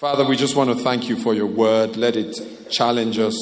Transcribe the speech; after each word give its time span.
Father, 0.00 0.24
we 0.24 0.34
just 0.34 0.56
want 0.56 0.70
to 0.70 0.82
thank 0.82 1.10
you 1.10 1.16
for 1.16 1.34
your 1.34 1.44
word. 1.44 1.98
Let 1.98 2.16
it 2.16 2.70
challenge 2.70 3.18
us 3.18 3.36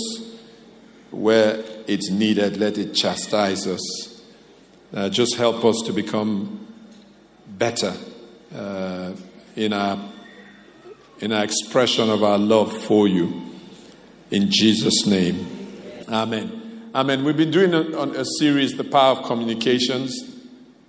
where 1.13 1.63
it's 1.87 2.11
needed, 2.11 2.57
let 2.57 2.79
it 2.79 2.95
chastise 2.95 3.65
us. 3.69 4.21
Uh, 4.93 5.09
just 5.09 5.37
help 5.37 5.65
us 5.65 5.81
to 5.87 5.93
become 5.93 6.67
better 7.47 7.95
uh, 8.53 9.13
in, 9.55 9.73
our, 9.73 10.01
in 11.21 11.31
our 11.31 11.45
expression 11.45 12.11
of 12.11 12.25
our 12.25 12.39
love 12.39 12.77
for 12.77 13.07
you. 13.07 13.41
In 14.33 14.51
Jesus' 14.51 15.07
name. 15.07 15.47
Amen. 16.09 16.91
Amen. 16.93 17.23
We've 17.23 17.37
been 17.37 17.53
doing 17.53 17.73
a, 17.73 17.83
a 17.83 18.25
series, 18.41 18.77
The 18.77 18.83
Power 18.83 19.17
of 19.17 19.25
Communications. 19.27 20.13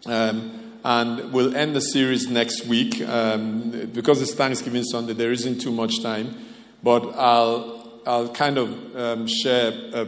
Um, 0.07 0.58
and 0.83 1.33
we'll 1.33 1.55
end 1.55 1.75
the 1.75 1.81
series 1.81 2.27
next 2.27 2.65
week. 2.65 3.01
Um, 3.01 3.89
because 3.93 4.21
it's 4.21 4.33
Thanksgiving 4.33 4.83
Sunday, 4.83 5.13
there 5.13 5.31
isn't 5.31 5.59
too 5.59 5.71
much 5.71 6.01
time, 6.01 6.35
but 6.81 7.03
I'll, 7.15 8.01
I'll 8.05 8.29
kind 8.29 8.57
of 8.57 8.95
um, 8.95 9.27
share 9.27 9.71
a, 9.93 10.07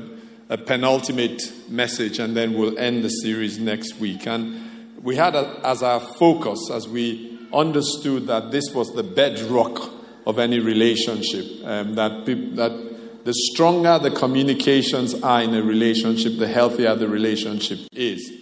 a, 0.50 0.58
penultimate 0.58 1.42
message 1.70 2.20
and 2.20 2.36
then 2.36 2.54
we'll 2.54 2.78
end 2.78 3.04
the 3.04 3.10
series 3.10 3.60
next 3.60 3.96
week. 3.96 4.26
And 4.28 5.02
we 5.04 5.16
had 5.16 5.36
a, 5.36 5.60
as 5.64 5.84
our 5.84 6.00
focus, 6.00 6.70
as 6.72 6.88
we 6.88 7.40
understood 7.54 8.28
that 8.28 8.52
this 8.52 8.74
was 8.74 8.94
the 8.94 9.04
bedrock 9.04 9.92
of 10.26 10.40
any 10.40 10.60
relationship, 10.60 11.46
um, 11.66 11.96
that, 11.96 12.26
that 12.26 13.26
the 13.26 13.34
stronger 13.34 14.00
the 14.00 14.12
communications 14.12 15.16
are 15.22 15.42
in 15.42 15.54
a 15.54 15.62
relationship, 15.62 16.38
the 16.38 16.48
healthier 16.48 16.96
the 16.96 17.10
relationship 17.10 17.80
is. 17.92 18.41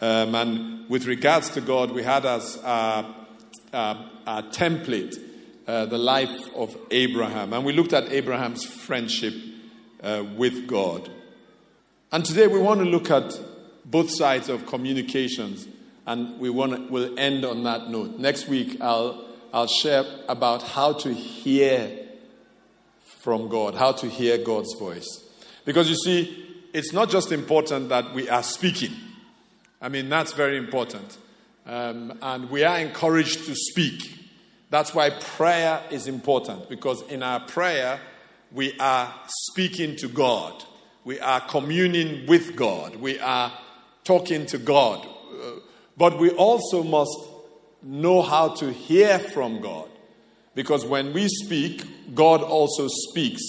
Um, 0.00 0.34
and 0.34 0.88
with 0.88 1.06
regards 1.06 1.50
to 1.50 1.60
God, 1.60 1.90
we 1.90 2.02
had 2.02 2.24
as 2.24 2.58
our, 2.64 3.14
our, 3.72 4.10
our 4.26 4.42
template 4.44 5.16
uh, 5.66 5.86
the 5.86 5.98
life 5.98 6.54
of 6.54 6.76
Abraham. 6.90 7.52
And 7.52 7.64
we 7.64 7.72
looked 7.72 7.92
at 7.92 8.10
Abraham's 8.12 8.64
friendship 8.64 9.34
uh, 10.02 10.24
with 10.36 10.66
God. 10.66 11.10
And 12.10 12.24
today 12.24 12.46
we 12.46 12.58
want 12.58 12.80
to 12.80 12.86
look 12.86 13.10
at 13.10 13.38
both 13.84 14.10
sides 14.10 14.48
of 14.48 14.66
communications. 14.66 15.66
And 16.06 16.38
we 16.38 16.48
want 16.48 16.74
to, 16.74 16.92
we'll 16.92 17.18
end 17.18 17.44
on 17.44 17.64
that 17.64 17.90
note. 17.90 18.18
Next 18.18 18.48
week, 18.48 18.80
I'll, 18.80 19.26
I'll 19.52 19.66
share 19.66 20.04
about 20.28 20.62
how 20.62 20.94
to 20.94 21.12
hear 21.12 22.06
from 23.20 23.48
God, 23.48 23.74
how 23.74 23.92
to 23.92 24.08
hear 24.08 24.38
God's 24.38 24.74
voice. 24.78 25.06
Because 25.64 25.90
you 25.90 25.96
see, 25.96 26.46
it's 26.72 26.94
not 26.94 27.10
just 27.10 27.30
important 27.32 27.90
that 27.90 28.14
we 28.14 28.28
are 28.30 28.42
speaking. 28.42 28.92
I 29.80 29.88
mean, 29.88 30.08
that's 30.08 30.32
very 30.32 30.56
important. 30.56 31.18
Um, 31.66 32.18
and 32.22 32.50
we 32.50 32.64
are 32.64 32.78
encouraged 32.78 33.46
to 33.46 33.54
speak. 33.54 34.14
That's 34.70 34.94
why 34.94 35.10
prayer 35.10 35.82
is 35.90 36.06
important, 36.06 36.68
because 36.68 37.02
in 37.02 37.22
our 37.22 37.40
prayer, 37.40 38.00
we 38.52 38.78
are 38.78 39.12
speaking 39.48 39.96
to 39.96 40.08
God. 40.08 40.64
We 41.04 41.20
are 41.20 41.40
communing 41.40 42.26
with 42.26 42.56
God. 42.56 42.96
We 42.96 43.18
are 43.18 43.52
talking 44.04 44.46
to 44.46 44.58
God. 44.58 45.06
Uh, 45.06 45.60
but 45.96 46.18
we 46.18 46.30
also 46.30 46.82
must 46.82 47.16
know 47.82 48.22
how 48.22 48.48
to 48.56 48.72
hear 48.72 49.18
from 49.18 49.60
God. 49.60 49.88
Because 50.54 50.84
when 50.84 51.12
we 51.12 51.28
speak, 51.28 52.14
God 52.14 52.42
also 52.42 52.88
speaks. 52.88 53.42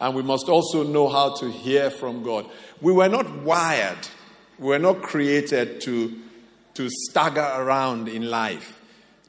And 0.00 0.14
we 0.14 0.22
must 0.22 0.48
also 0.48 0.82
know 0.82 1.08
how 1.08 1.34
to 1.36 1.50
hear 1.50 1.90
from 1.90 2.22
God. 2.22 2.46
We 2.80 2.92
were 2.92 3.08
not 3.08 3.42
wired 3.42 4.08
we're 4.58 4.78
not 4.78 5.02
created 5.02 5.80
to, 5.82 6.14
to 6.74 6.88
stagger 6.90 7.48
around 7.56 8.08
in 8.08 8.30
life, 8.30 8.80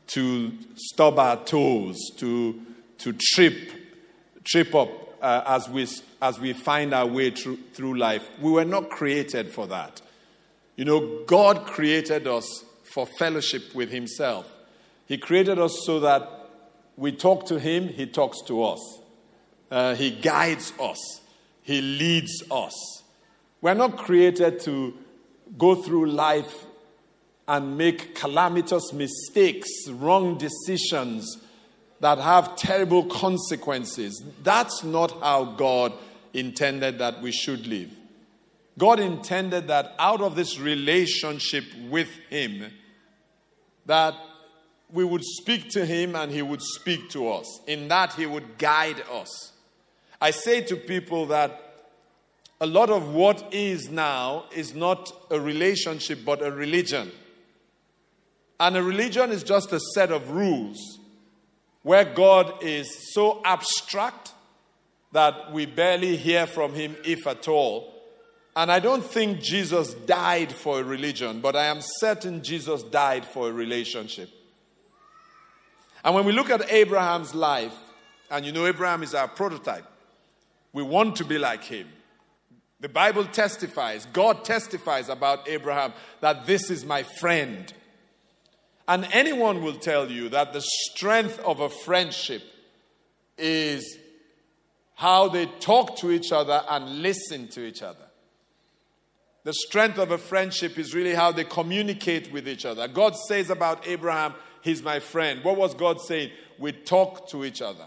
to 0.07 0.51
stub 0.75 1.19
our 1.19 1.43
toes, 1.43 1.97
to, 2.17 2.61
to 2.99 3.13
trip, 3.13 3.71
trip 4.43 4.73
up 4.73 4.89
uh, 5.21 5.43
as, 5.47 5.67
we, 5.69 5.87
as 6.21 6.39
we 6.39 6.53
find 6.53 6.93
our 6.93 7.05
way 7.05 7.31
through, 7.31 7.57
through 7.73 7.97
life. 7.97 8.23
We 8.41 8.51
were 8.51 8.65
not 8.65 8.89
created 8.89 9.51
for 9.51 9.67
that. 9.67 10.01
You 10.75 10.85
know, 10.85 11.23
God 11.25 11.65
created 11.65 12.27
us 12.27 12.63
for 12.83 13.05
fellowship 13.05 13.73
with 13.75 13.91
Himself. 13.91 14.47
He 15.07 15.17
created 15.17 15.59
us 15.59 15.83
so 15.85 15.99
that 16.01 16.29
we 16.95 17.11
talk 17.11 17.45
to 17.47 17.59
Him, 17.59 17.87
He 17.89 18.05
talks 18.05 18.41
to 18.47 18.63
us. 18.63 18.99
Uh, 19.69 19.95
he 19.95 20.11
guides 20.11 20.71
us, 20.79 21.21
He 21.61 21.81
leads 21.81 22.43
us. 22.49 23.03
We're 23.59 23.73
not 23.73 23.97
created 23.97 24.61
to 24.61 24.93
go 25.57 25.75
through 25.75 26.07
life 26.07 26.65
and 27.47 27.77
make 27.77 28.15
calamitous 28.15 28.91
mistakes, 28.93 29.69
wrong 29.89 30.37
decisions 30.37 31.37
that 31.99 32.17
have 32.17 32.55
terrible 32.55 33.05
consequences. 33.05 34.21
That's 34.43 34.83
not 34.83 35.11
how 35.21 35.45
God 35.45 35.93
intended 36.33 36.99
that 36.99 37.21
we 37.21 37.31
should 37.31 37.65
live. 37.67 37.91
God 38.77 38.99
intended 38.99 39.67
that 39.67 39.95
out 39.97 40.21
of 40.21 40.35
this 40.35 40.59
relationship 40.59 41.63
with 41.89 42.09
Him, 42.29 42.71
that 43.85 44.13
we 44.91 45.03
would 45.03 45.23
speak 45.23 45.69
to 45.71 45.85
Him 45.85 46.15
and 46.15 46.31
He 46.31 46.41
would 46.41 46.61
speak 46.61 47.09
to 47.11 47.29
us. 47.31 47.61
In 47.65 47.87
that, 47.87 48.13
He 48.13 48.25
would 48.25 48.57
guide 48.57 49.01
us. 49.11 49.53
I 50.21 50.31
say 50.31 50.61
to 50.61 50.75
people 50.75 51.27
that 51.27 51.66
a 52.59 52.65
lot 52.65 52.89
of 52.89 53.13
what 53.13 53.53
is 53.53 53.89
now 53.89 54.45
is 54.53 54.73
not 54.73 55.11
a 55.29 55.39
relationship 55.39 56.19
but 56.25 56.41
a 56.41 56.51
religion. 56.51 57.11
And 58.59 58.75
a 58.75 58.81
religion 58.81 59.31
is 59.31 59.43
just 59.43 59.71
a 59.71 59.79
set 59.93 60.11
of 60.11 60.31
rules 60.31 60.99
where 61.83 62.03
God 62.03 62.63
is 62.63 63.13
so 63.13 63.41
abstract 63.45 64.33
that 65.11 65.53
we 65.53 65.65
barely 65.65 66.17
hear 66.17 66.47
from 66.47 66.73
him, 66.73 66.95
if 67.05 67.27
at 67.27 67.47
all. 67.47 67.93
And 68.55 68.71
I 68.71 68.79
don't 68.79 69.03
think 69.03 69.39
Jesus 69.39 69.93
died 69.93 70.51
for 70.51 70.79
a 70.79 70.83
religion, 70.83 71.39
but 71.41 71.55
I 71.55 71.65
am 71.65 71.77
certain 71.99 72.43
Jesus 72.43 72.81
died 72.81 73.23
for 73.23 73.49
a 73.49 73.53
relationship. 73.53 74.29
And 76.03 76.15
when 76.15 76.25
we 76.25 76.31
look 76.31 76.49
at 76.49 76.69
Abraham's 76.71 77.35
life, 77.35 77.75
and 78.31 78.45
you 78.45 78.51
know, 78.51 78.65
Abraham 78.65 79.03
is 79.03 79.13
our 79.13 79.27
prototype, 79.27 79.85
we 80.73 80.81
want 80.83 81.15
to 81.17 81.25
be 81.25 81.37
like 81.37 81.63
him. 81.63 81.87
The 82.79 82.89
Bible 82.89 83.25
testifies, 83.25 84.05
God 84.13 84.45
testifies 84.45 85.09
about 85.09 85.47
Abraham 85.49 85.93
that 86.21 86.45
this 86.45 86.69
is 86.69 86.85
my 86.85 87.03
friend. 87.03 87.73
And 88.87 89.07
anyone 89.11 89.63
will 89.63 89.75
tell 89.75 90.11
you 90.11 90.29
that 90.29 90.53
the 90.53 90.61
strength 90.61 91.39
of 91.39 91.59
a 91.59 91.69
friendship 91.69 92.43
is 93.37 93.97
how 94.93 95.27
they 95.27 95.47
talk 95.59 95.97
to 95.97 96.11
each 96.11 96.31
other 96.31 96.63
and 96.69 97.01
listen 97.01 97.47
to 97.49 97.65
each 97.65 97.81
other. 97.81 98.05
The 99.43 99.53
strength 99.53 99.97
of 99.97 100.11
a 100.11 100.17
friendship 100.17 100.77
is 100.77 100.93
really 100.93 101.13
how 101.13 101.31
they 101.31 101.45
communicate 101.45 102.31
with 102.31 102.47
each 102.47 102.65
other. 102.65 102.87
God 102.87 103.15
says 103.15 103.49
about 103.49 103.87
Abraham, 103.87 104.33
he's 104.61 104.83
my 104.83 104.99
friend. 104.99 105.43
What 105.43 105.57
was 105.57 105.73
God 105.73 105.99
saying? 106.01 106.31
We 106.59 106.73
talk 106.73 107.29
to 107.29 107.45
each 107.45 107.61
other. 107.61 107.85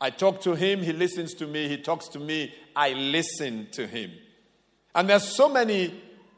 I 0.00 0.10
talk 0.10 0.40
to 0.42 0.54
him, 0.54 0.82
he 0.82 0.92
listens 0.92 1.34
to 1.34 1.46
me, 1.46 1.68
he 1.68 1.76
talks 1.76 2.08
to 2.08 2.18
me, 2.18 2.52
I 2.74 2.92
listen 2.92 3.68
to 3.72 3.86
him. 3.86 4.10
And 4.94 5.08
there's 5.08 5.36
so 5.36 5.48
many 5.48 5.94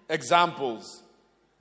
examples 0.09 1.03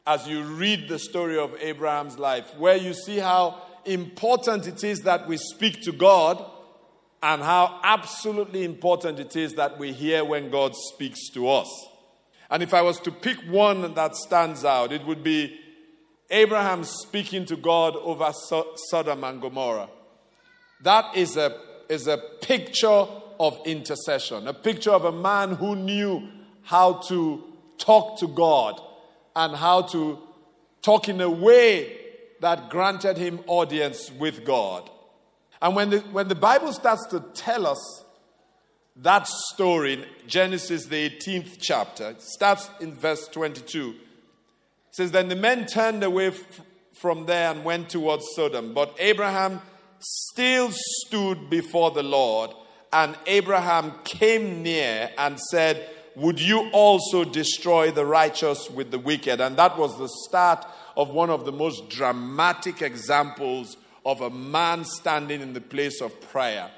as 0.06 0.28
you 0.28 0.44
read 0.44 0.88
the 0.88 1.00
story 1.00 1.38
of 1.38 1.56
Abraham's 1.60 2.20
life 2.20 2.46
where 2.58 2.76
you 2.76 2.94
see 2.94 3.18
how 3.18 3.62
important 3.86 4.68
it 4.68 4.84
is 4.84 5.02
that 5.02 5.28
we 5.28 5.38
speak 5.38 5.82
to 5.82 5.92
God 5.92 6.44
and 7.22 7.42
how 7.42 7.80
absolutely 7.84 8.66
important 8.66 9.20
it 9.20 9.36
is 9.36 9.54
that 9.54 9.80
we 9.80 9.94
hear 9.94 10.26
when 10.26 10.52
God 10.52 10.76
speaks 10.76 11.30
to 11.30 11.50
us. 11.50 11.70
And 12.50 12.62
if 12.62 12.74
I 12.74 12.82
was 12.82 13.00
to 13.02 13.12
pick 13.12 13.38
one 13.48 13.94
that 13.94 14.16
stands 14.16 14.66
out, 14.66 14.92
it 14.92 15.06
would 15.06 15.24
be 15.24 15.58
Abraham 16.30 16.84
speaking 16.84 17.46
to 17.46 17.56
God 17.56 17.96
over 17.96 18.32
Sodom 18.90 19.24
and 19.24 19.42
Gomorrah. 19.42 19.90
That 20.82 21.16
is 21.16 21.38
a, 21.38 21.58
is 21.88 22.08
a 22.08 22.18
picture 22.18 23.06
of 23.40 23.60
intercession, 23.66 24.48
a 24.48 24.54
picture 24.54 24.92
of 24.92 25.06
a 25.06 25.12
man 25.12 25.56
who 25.56 25.76
knew 25.76 26.28
how 26.64 26.94
to 27.08 27.44
talk 27.78 28.20
to 28.20 28.28
God 28.28 28.80
and 29.36 29.56
how 29.56 29.84
to 29.84 30.20
talk 30.82 31.10
in 31.10 31.22
a 31.22 31.30
way 31.30 31.98
that 32.42 32.70
granted 32.70 33.18
him 33.18 33.40
audience 33.48 34.12
with 34.12 34.46
God. 34.46 34.90
And 35.62 35.76
when 35.76 35.90
the, 35.92 36.00
when 36.00 36.28
the 36.28 36.36
Bible 36.36 36.74
starts 36.74 37.06
to 37.08 37.22
tell 37.34 37.66
us 37.66 38.04
that 38.98 39.28
story, 39.28 40.06
Genesis, 40.28 40.86
the 40.86 41.10
18th 41.10 41.58
chapter, 41.62 42.16
starts 42.20 42.70
in 42.80 42.94
verse 42.94 43.28
22. 43.30 43.92
It 43.92 43.96
says, 44.92 45.12
Then 45.12 45.30
the 45.30 45.36
men 45.36 45.66
turned 45.66 46.04
away 46.04 46.28
f- 46.28 46.62
from 46.94 47.26
there 47.26 47.52
and 47.52 47.64
went 47.64 47.90
towards 47.90 48.26
Sodom. 48.36 48.74
But 48.74 48.96
Abraham 49.00 49.62
still 50.00 50.70
stood 50.72 51.50
before 51.50 51.92
the 51.92 52.04
Lord, 52.04 52.52
and 52.92 53.18
Abraham 53.26 53.94
came 54.04 54.62
near 54.62 55.10
and 55.18 55.40
said, 55.40 55.90
Would 56.16 56.40
you 56.40 56.70
also 56.72 57.24
destroy 57.24 57.92
the 57.92 58.06
righteous 58.06 58.70
with 58.70 58.92
the 58.92 59.00
wicked? 59.00 59.42
And 59.42 59.58
that 59.58 59.78
was 59.78 59.98
the 59.98 60.10
start 60.28 60.66
of 60.96 61.10
one 61.10 61.30
of 61.30 61.46
the 61.46 61.52
most 61.52 61.90
dramatic 61.90 62.82
examples 62.82 63.78
of 64.06 64.22
a 64.22 64.30
man 64.30 64.86
standing 64.86 65.42
in 65.42 65.54
the 65.54 65.62
place 65.62 66.02
of 66.02 66.20
prayer. 66.30 66.70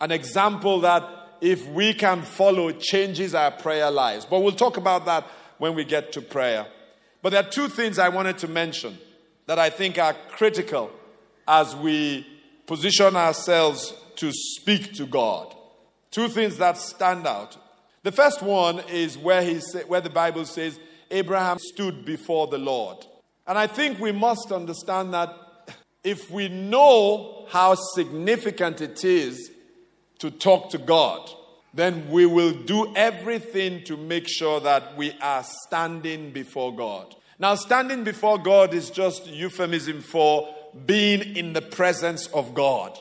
An 0.00 0.10
example 0.10 0.80
that 0.80 1.04
if 1.40 1.66
we 1.68 1.94
can 1.94 2.22
follow, 2.22 2.70
changes 2.72 3.34
our 3.34 3.50
prayer 3.50 3.90
lives. 3.90 4.26
But 4.26 4.40
we'll 4.40 4.52
talk 4.52 4.76
about 4.76 5.06
that 5.06 5.26
when 5.58 5.74
we 5.74 5.84
get 5.84 6.12
to 6.12 6.22
prayer. 6.22 6.66
But 7.22 7.30
there 7.30 7.42
are 7.42 7.50
two 7.50 7.68
things 7.68 7.98
I 7.98 8.08
wanted 8.08 8.38
to 8.38 8.48
mention 8.48 8.98
that 9.46 9.58
I 9.58 9.70
think 9.70 9.98
are 9.98 10.14
critical 10.28 10.90
as 11.48 11.74
we 11.76 12.26
position 12.66 13.16
ourselves 13.16 13.94
to 14.16 14.30
speak 14.32 14.94
to 14.94 15.06
God. 15.06 15.54
Two 16.10 16.28
things 16.28 16.56
that 16.58 16.76
stand 16.76 17.26
out. 17.26 17.56
The 18.02 18.12
first 18.12 18.42
one 18.42 18.80
is 18.90 19.18
where, 19.18 19.42
he 19.42 19.60
say, 19.60 19.84
where 19.84 20.00
the 20.00 20.10
Bible 20.10 20.46
says 20.46 20.78
Abraham 21.10 21.58
stood 21.58 22.04
before 22.04 22.46
the 22.46 22.58
Lord. 22.58 23.04
And 23.46 23.58
I 23.58 23.66
think 23.66 23.98
we 24.00 24.12
must 24.12 24.52
understand 24.52 25.12
that 25.12 25.34
if 26.02 26.30
we 26.30 26.48
know 26.48 27.46
how 27.50 27.74
significant 27.74 28.80
it 28.80 29.04
is 29.04 29.50
to 30.18 30.30
talk 30.30 30.70
to 30.70 30.78
God, 30.78 31.30
then 31.74 32.10
we 32.10 32.26
will 32.26 32.52
do 32.52 32.94
everything 32.96 33.84
to 33.84 33.96
make 33.96 34.28
sure 34.28 34.60
that 34.60 34.96
we 34.96 35.12
are 35.20 35.44
standing 35.66 36.30
before 36.30 36.74
God. 36.74 37.14
Now, 37.38 37.54
standing 37.54 38.04
before 38.04 38.38
God 38.38 38.74
is 38.74 38.90
just 38.90 39.26
euphemism 39.26 40.00
for 40.00 40.54
being 40.86 41.36
in 41.36 41.52
the 41.52 41.62
presence 41.62 42.26
of 42.28 42.54
God, 42.54 42.98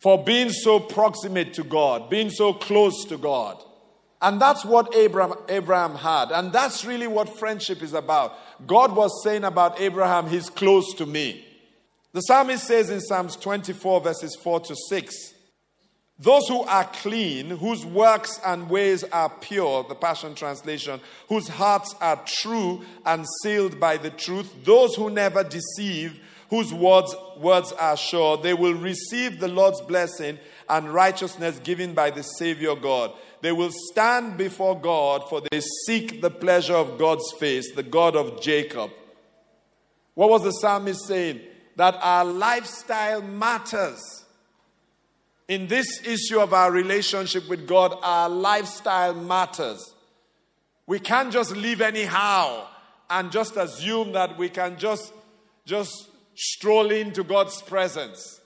for 0.00 0.22
being 0.22 0.50
so 0.50 0.78
proximate 0.80 1.54
to 1.54 1.64
God, 1.64 2.10
being 2.10 2.30
so 2.30 2.52
close 2.52 3.04
to 3.06 3.16
God. 3.16 3.62
And 4.24 4.40
that's 4.40 4.64
what 4.64 4.96
Abraham, 4.96 5.36
Abraham 5.50 5.96
had. 5.96 6.32
And 6.32 6.50
that's 6.50 6.86
really 6.86 7.06
what 7.06 7.38
friendship 7.38 7.82
is 7.82 7.92
about. 7.92 8.34
God 8.66 8.96
was 8.96 9.22
saying 9.22 9.44
about 9.44 9.78
Abraham, 9.78 10.28
he's 10.28 10.48
close 10.48 10.94
to 10.94 11.04
me. 11.04 11.44
The 12.12 12.22
psalmist 12.22 12.66
says 12.66 12.88
in 12.88 13.02
Psalms 13.02 13.36
24, 13.36 14.00
verses 14.00 14.34
4 14.42 14.60
to 14.60 14.76
6, 14.88 15.14
those 16.18 16.48
who 16.48 16.62
are 16.62 16.84
clean, 16.84 17.50
whose 17.50 17.84
works 17.84 18.40
and 18.46 18.70
ways 18.70 19.04
are 19.04 19.28
pure, 19.28 19.84
the 19.84 19.94
Passion 19.94 20.34
Translation, 20.34 21.00
whose 21.28 21.48
hearts 21.48 21.94
are 22.00 22.22
true 22.24 22.82
and 23.04 23.26
sealed 23.42 23.78
by 23.78 23.98
the 23.98 24.10
truth, 24.10 24.64
those 24.64 24.94
who 24.94 25.10
never 25.10 25.44
deceive, 25.44 26.18
whose 26.48 26.72
words, 26.72 27.14
words 27.36 27.72
are 27.72 27.96
sure, 27.96 28.38
they 28.38 28.54
will 28.54 28.74
receive 28.74 29.38
the 29.38 29.48
Lord's 29.48 29.82
blessing 29.82 30.38
and 30.70 30.94
righteousness 30.94 31.58
given 31.58 31.92
by 31.92 32.10
the 32.10 32.22
Savior 32.22 32.74
God. 32.74 33.12
They 33.44 33.52
will 33.52 33.72
stand 33.90 34.38
before 34.38 34.80
God, 34.80 35.28
for 35.28 35.42
they 35.42 35.60
seek 35.84 36.22
the 36.22 36.30
pleasure 36.30 36.76
of 36.76 36.96
God's 36.96 37.30
face, 37.32 37.74
the 37.74 37.82
God 37.82 38.16
of 38.16 38.40
Jacob. 38.40 38.90
What 40.14 40.30
was 40.30 40.44
the 40.44 40.50
psalmist 40.50 41.06
saying? 41.06 41.42
That 41.76 41.94
our 42.00 42.24
lifestyle 42.24 43.20
matters 43.20 44.00
in 45.46 45.66
this 45.66 46.00
issue 46.06 46.40
of 46.40 46.54
our 46.54 46.72
relationship 46.72 47.46
with 47.46 47.68
God, 47.68 47.94
our 48.02 48.30
lifestyle 48.30 49.12
matters. 49.12 49.92
We 50.86 50.98
can't 50.98 51.30
just 51.30 51.54
live 51.54 51.82
anyhow 51.82 52.66
and 53.10 53.30
just 53.30 53.58
assume 53.58 54.12
that 54.12 54.38
we 54.38 54.48
can 54.48 54.78
just, 54.78 55.12
just 55.66 55.92
stroll 56.34 56.90
into 56.90 57.22
God's 57.22 57.60
presence. 57.60 58.40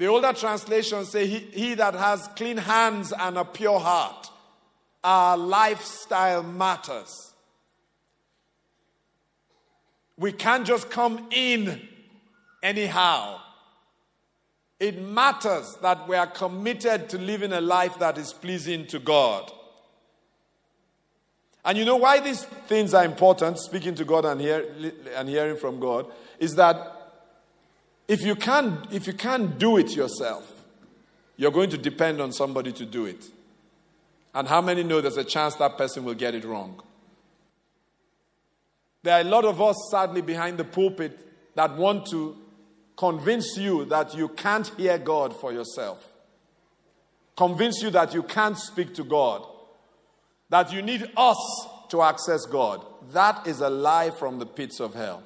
The 0.00 0.06
older 0.06 0.32
translations 0.32 1.10
say, 1.10 1.26
he, 1.26 1.38
he 1.52 1.74
that 1.74 1.92
has 1.92 2.26
clean 2.34 2.56
hands 2.56 3.12
and 3.12 3.36
a 3.36 3.44
pure 3.44 3.78
heart, 3.78 4.30
our 5.04 5.36
lifestyle 5.36 6.42
matters. 6.42 7.34
We 10.16 10.32
can't 10.32 10.66
just 10.66 10.88
come 10.88 11.26
in 11.30 11.86
anyhow. 12.62 13.40
It 14.78 15.02
matters 15.02 15.76
that 15.82 16.08
we 16.08 16.16
are 16.16 16.28
committed 16.28 17.10
to 17.10 17.18
living 17.18 17.52
a 17.52 17.60
life 17.60 17.98
that 17.98 18.16
is 18.16 18.32
pleasing 18.32 18.86
to 18.86 18.98
God. 18.98 19.52
And 21.62 21.76
you 21.76 21.84
know 21.84 21.96
why 21.96 22.20
these 22.20 22.42
things 22.42 22.94
are 22.94 23.04
important, 23.04 23.58
speaking 23.58 23.94
to 23.96 24.06
God 24.06 24.24
and, 24.24 24.40
hear, 24.40 24.64
and 25.14 25.28
hearing 25.28 25.58
from 25.58 25.78
God, 25.78 26.10
is 26.38 26.54
that 26.54 26.99
if 28.10 28.22
you, 28.22 28.34
can't, 28.34 28.92
if 28.92 29.06
you 29.06 29.12
can't 29.12 29.56
do 29.56 29.76
it 29.76 29.94
yourself, 29.94 30.50
you're 31.36 31.52
going 31.52 31.70
to 31.70 31.78
depend 31.78 32.20
on 32.20 32.32
somebody 32.32 32.72
to 32.72 32.84
do 32.84 33.06
it. 33.06 33.24
And 34.34 34.48
how 34.48 34.60
many 34.60 34.82
know 34.82 35.00
there's 35.00 35.16
a 35.16 35.22
chance 35.22 35.54
that 35.56 35.78
person 35.78 36.04
will 36.04 36.14
get 36.14 36.34
it 36.34 36.44
wrong? 36.44 36.82
There 39.04 39.16
are 39.16 39.20
a 39.20 39.30
lot 39.30 39.44
of 39.44 39.62
us, 39.62 39.76
sadly, 39.92 40.22
behind 40.22 40.58
the 40.58 40.64
pulpit 40.64 41.20
that 41.54 41.76
want 41.76 42.06
to 42.06 42.36
convince 42.96 43.56
you 43.56 43.84
that 43.84 44.12
you 44.16 44.26
can't 44.30 44.66
hear 44.76 44.98
God 44.98 45.38
for 45.40 45.52
yourself, 45.52 46.04
convince 47.36 47.80
you 47.80 47.90
that 47.90 48.12
you 48.12 48.24
can't 48.24 48.58
speak 48.58 48.92
to 48.94 49.04
God, 49.04 49.46
that 50.48 50.72
you 50.72 50.82
need 50.82 51.08
us 51.16 51.68
to 51.90 52.02
access 52.02 52.44
God. 52.44 52.84
That 53.12 53.46
is 53.46 53.60
a 53.60 53.70
lie 53.70 54.10
from 54.10 54.40
the 54.40 54.46
pits 54.46 54.80
of 54.80 54.94
hell. 54.94 55.22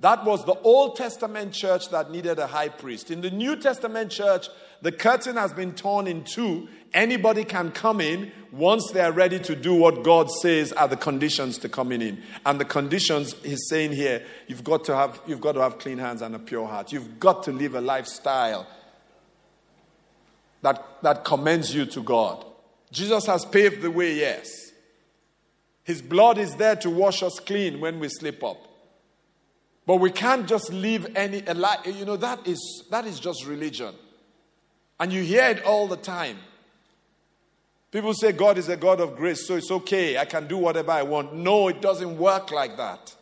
That 0.00 0.24
was 0.24 0.44
the 0.44 0.54
Old 0.60 0.96
Testament 0.96 1.52
church 1.52 1.88
that 1.90 2.10
needed 2.10 2.38
a 2.38 2.46
high 2.46 2.68
priest. 2.68 3.10
In 3.10 3.22
the 3.22 3.30
New 3.30 3.56
Testament 3.56 4.10
church, 4.10 4.48
the 4.82 4.92
curtain 4.92 5.36
has 5.36 5.54
been 5.54 5.72
torn 5.72 6.06
in 6.06 6.22
two. 6.22 6.68
Anybody 6.92 7.44
can 7.44 7.72
come 7.72 8.00
in 8.00 8.30
once 8.52 8.90
they 8.92 9.00
are 9.00 9.12
ready 9.12 9.38
to 9.40 9.56
do 9.56 9.74
what 9.74 10.04
God 10.04 10.30
says 10.30 10.72
are 10.72 10.86
the 10.86 10.96
conditions 10.96 11.56
to 11.58 11.68
coming 11.68 12.02
in. 12.02 12.22
And 12.44 12.60
the 12.60 12.66
conditions 12.66 13.34
he's 13.42 13.66
saying 13.68 13.92
here, 13.92 14.22
you've 14.46 14.64
got 14.64 14.84
to 14.84 14.96
have 14.96 15.18
you've 15.26 15.40
got 15.40 15.52
to 15.52 15.60
have 15.62 15.78
clean 15.78 15.98
hands 15.98 16.20
and 16.20 16.34
a 16.34 16.38
pure 16.38 16.66
heart. 16.66 16.92
You've 16.92 17.18
got 17.18 17.42
to 17.44 17.52
live 17.52 17.74
a 17.74 17.80
lifestyle 17.80 18.66
that, 20.62 20.84
that 21.02 21.24
commends 21.24 21.74
you 21.74 21.86
to 21.86 22.02
God. 22.02 22.44
Jesus 22.90 23.26
has 23.26 23.44
paved 23.44 23.82
the 23.82 23.90
way, 23.90 24.14
yes. 24.14 24.72
His 25.84 26.02
blood 26.02 26.38
is 26.38 26.56
there 26.56 26.76
to 26.76 26.90
wash 26.90 27.22
us 27.22 27.38
clean 27.38 27.80
when 27.80 28.00
we 28.00 28.08
slip 28.08 28.42
up. 28.42 28.65
But 29.86 29.96
we 29.96 30.10
can't 30.10 30.48
just 30.48 30.72
live 30.72 31.12
any 31.14 31.44
you 31.86 32.04
know 32.04 32.16
that 32.16 32.46
is 32.46 32.84
that 32.90 33.06
is 33.06 33.20
just 33.20 33.46
religion. 33.46 33.94
And 34.98 35.12
you 35.12 35.22
hear 35.22 35.44
it 35.44 35.64
all 35.64 35.86
the 35.86 35.96
time. 35.96 36.38
People 37.92 38.12
say 38.12 38.32
God 38.32 38.58
is 38.58 38.68
a 38.68 38.76
God 38.76 39.00
of 39.00 39.16
grace, 39.16 39.46
so 39.46 39.54
it's 39.54 39.70
okay. 39.70 40.18
I 40.18 40.24
can 40.24 40.48
do 40.48 40.58
whatever 40.58 40.90
I 40.90 41.02
want. 41.02 41.34
No, 41.34 41.68
it 41.68 41.80
doesn't 41.80 42.18
work 42.18 42.50
like 42.50 42.76
that. 42.76 43.14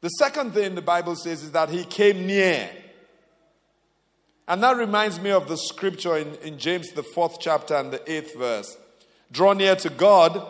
The 0.00 0.08
second 0.10 0.52
thing 0.52 0.74
the 0.76 0.82
Bible 0.82 1.16
says 1.16 1.42
is 1.42 1.52
that 1.52 1.70
he 1.70 1.84
came 1.84 2.26
near. 2.26 2.70
And 4.46 4.62
that 4.62 4.76
reminds 4.76 5.20
me 5.20 5.30
of 5.30 5.48
the 5.48 5.56
scripture 5.56 6.16
in, 6.16 6.34
in 6.36 6.58
James, 6.58 6.90
the 6.92 7.02
fourth 7.02 7.38
chapter 7.40 7.74
and 7.74 7.92
the 7.92 8.10
eighth 8.10 8.38
verse. 8.38 8.78
Draw 9.32 9.54
near 9.54 9.76
to 9.76 9.90
God, 9.90 10.40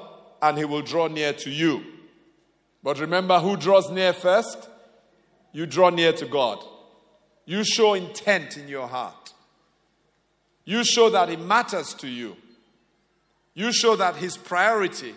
and 0.42 0.58
he 0.58 0.64
will 0.64 0.82
draw 0.82 1.08
near 1.08 1.32
to 1.32 1.50
you. 1.50 1.82
But 2.82 3.00
remember 3.00 3.40
who 3.40 3.56
draws 3.56 3.90
near 3.90 4.12
first? 4.12 4.68
You 5.52 5.66
draw 5.66 5.90
near 5.90 6.12
to 6.12 6.26
God. 6.26 6.64
You 7.46 7.64
show 7.64 7.94
intent 7.94 8.56
in 8.56 8.68
your 8.68 8.86
heart. 8.86 9.32
You 10.64 10.84
show 10.84 11.08
that 11.10 11.30
it 11.30 11.40
matters 11.40 11.94
to 11.94 12.08
you. 12.08 12.36
You 13.54 13.72
show 13.72 13.96
that 13.96 14.16
His 14.16 14.36
priority. 14.36 15.14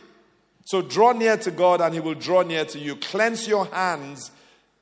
So 0.64 0.82
draw 0.82 1.12
near 1.12 1.36
to 1.38 1.52
God 1.52 1.82
and 1.82 1.94
He 1.94 2.00
will 2.00 2.14
draw 2.14 2.42
near 2.42 2.64
to 2.64 2.80
you. 2.80 2.96
Cleanse 2.96 3.48
your 3.48 3.66
hands, 3.66 4.32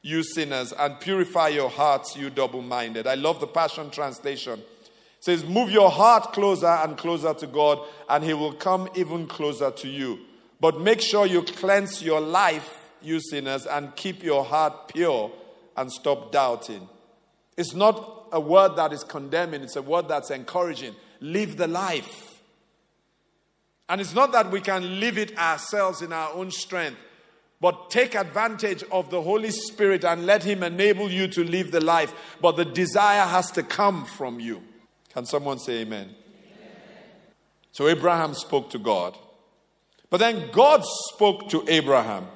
you 0.03 0.21
sinners, 0.21 0.71
and 0.73 0.99
purify 0.99 1.47
your 1.47 1.71
hearts, 1.71 2.15
you 2.15 2.29
double 2.29 2.61
minded. 2.61 3.07
I 3.07 3.15
love 3.15 3.39
the 3.39 3.47
Passion 3.47 3.89
Translation. 3.89 4.59
It 4.59 5.23
says, 5.23 5.43
Move 5.43 5.71
your 5.71 5.89
heart 5.89 6.33
closer 6.33 6.67
and 6.67 6.95
closer 6.95 7.33
to 7.33 7.47
God, 7.47 7.79
and 8.07 8.23
He 8.23 8.33
will 8.33 8.53
come 8.53 8.89
even 8.93 9.25
closer 9.25 9.71
to 9.71 9.87
you. 9.87 10.19
But 10.61 10.79
make 10.79 11.01
sure 11.01 11.25
you 11.25 11.41
cleanse 11.41 12.03
your 12.03 12.21
life, 12.21 12.91
you 13.01 13.19
sinners, 13.19 13.65
and 13.65 13.95
keep 13.95 14.23
your 14.23 14.45
heart 14.45 14.89
pure 14.89 15.31
and 15.79 15.89
stop 15.89 16.29
doubting. 16.29 16.87
It's 17.55 17.73
not 17.73 18.27
a 18.33 18.39
word 18.39 18.75
that 18.75 18.91
is 18.91 19.03
condemning, 19.05 19.61
it's 19.61 19.77
a 19.77 19.81
word 19.81 20.09
that's 20.09 20.29
encouraging. 20.29 20.93
Live 21.21 21.55
the 21.55 21.67
life. 21.67 22.41
And 23.87 23.99
it's 24.01 24.13
not 24.13 24.33
that 24.33 24.51
we 24.51 24.61
can 24.61 24.99
live 24.99 25.17
it 25.17 25.37
ourselves 25.37 26.01
in 26.01 26.13
our 26.13 26.33
own 26.33 26.51
strength, 26.51 26.99
but 27.61 27.89
take 27.89 28.13
advantage 28.13 28.83
of 28.91 29.09
the 29.09 29.21
Holy 29.21 29.51
Spirit 29.51 30.03
and 30.03 30.25
let 30.25 30.43
Him 30.43 30.63
enable 30.63 31.09
you 31.09 31.27
to 31.29 31.43
live 31.43 31.71
the 31.71 31.81
life. 31.81 32.13
But 32.41 32.57
the 32.57 32.65
desire 32.65 33.25
has 33.25 33.49
to 33.51 33.63
come 33.63 34.05
from 34.05 34.39
you. 34.39 34.61
Can 35.13 35.25
someone 35.25 35.59
say 35.59 35.79
amen? 35.79 36.13
So 37.71 37.87
Abraham 37.87 38.33
spoke 38.33 38.69
to 38.71 38.79
God. 38.79 39.17
But 40.09 40.17
then 40.17 40.49
God 40.51 40.83
spoke 41.13 41.49
to 41.49 41.63
Abraham. 41.67 42.27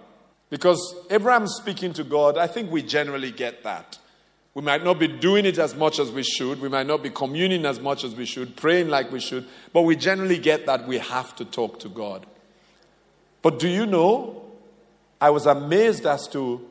Because 0.54 0.96
Abraham 1.10 1.48
speaking 1.48 1.94
to 1.94 2.04
God, 2.04 2.38
I 2.38 2.46
think 2.46 2.70
we 2.70 2.84
generally 2.84 3.32
get 3.32 3.64
that. 3.64 3.98
We 4.54 4.62
might 4.62 4.84
not 4.84 5.00
be 5.00 5.08
doing 5.08 5.48
it 5.48 5.58
as 5.58 5.74
much 5.74 5.98
as 5.98 6.12
we 6.12 6.22
should. 6.22 6.62
We 6.62 6.70
might 6.70 6.86
not 6.86 7.02
be 7.02 7.10
communing 7.10 7.66
as 7.66 7.80
much 7.80 8.04
as 8.04 8.14
we 8.14 8.28
should, 8.28 8.56
praying 8.56 8.90
like 8.90 9.12
we 9.12 9.20
should. 9.20 9.48
But 9.74 9.82
we 9.82 9.96
generally 9.96 10.38
get 10.38 10.68
that 10.68 10.88
we 10.88 11.00
have 11.00 11.36
to 11.38 11.46
talk 11.46 11.80
to 11.80 11.90
God. 11.90 12.28
But 13.42 13.58
do 13.58 13.68
you 13.68 13.88
know? 13.88 14.46
I 15.20 15.32
was 15.32 15.48
amazed 15.48 16.06
as 16.06 16.28
to 16.34 16.64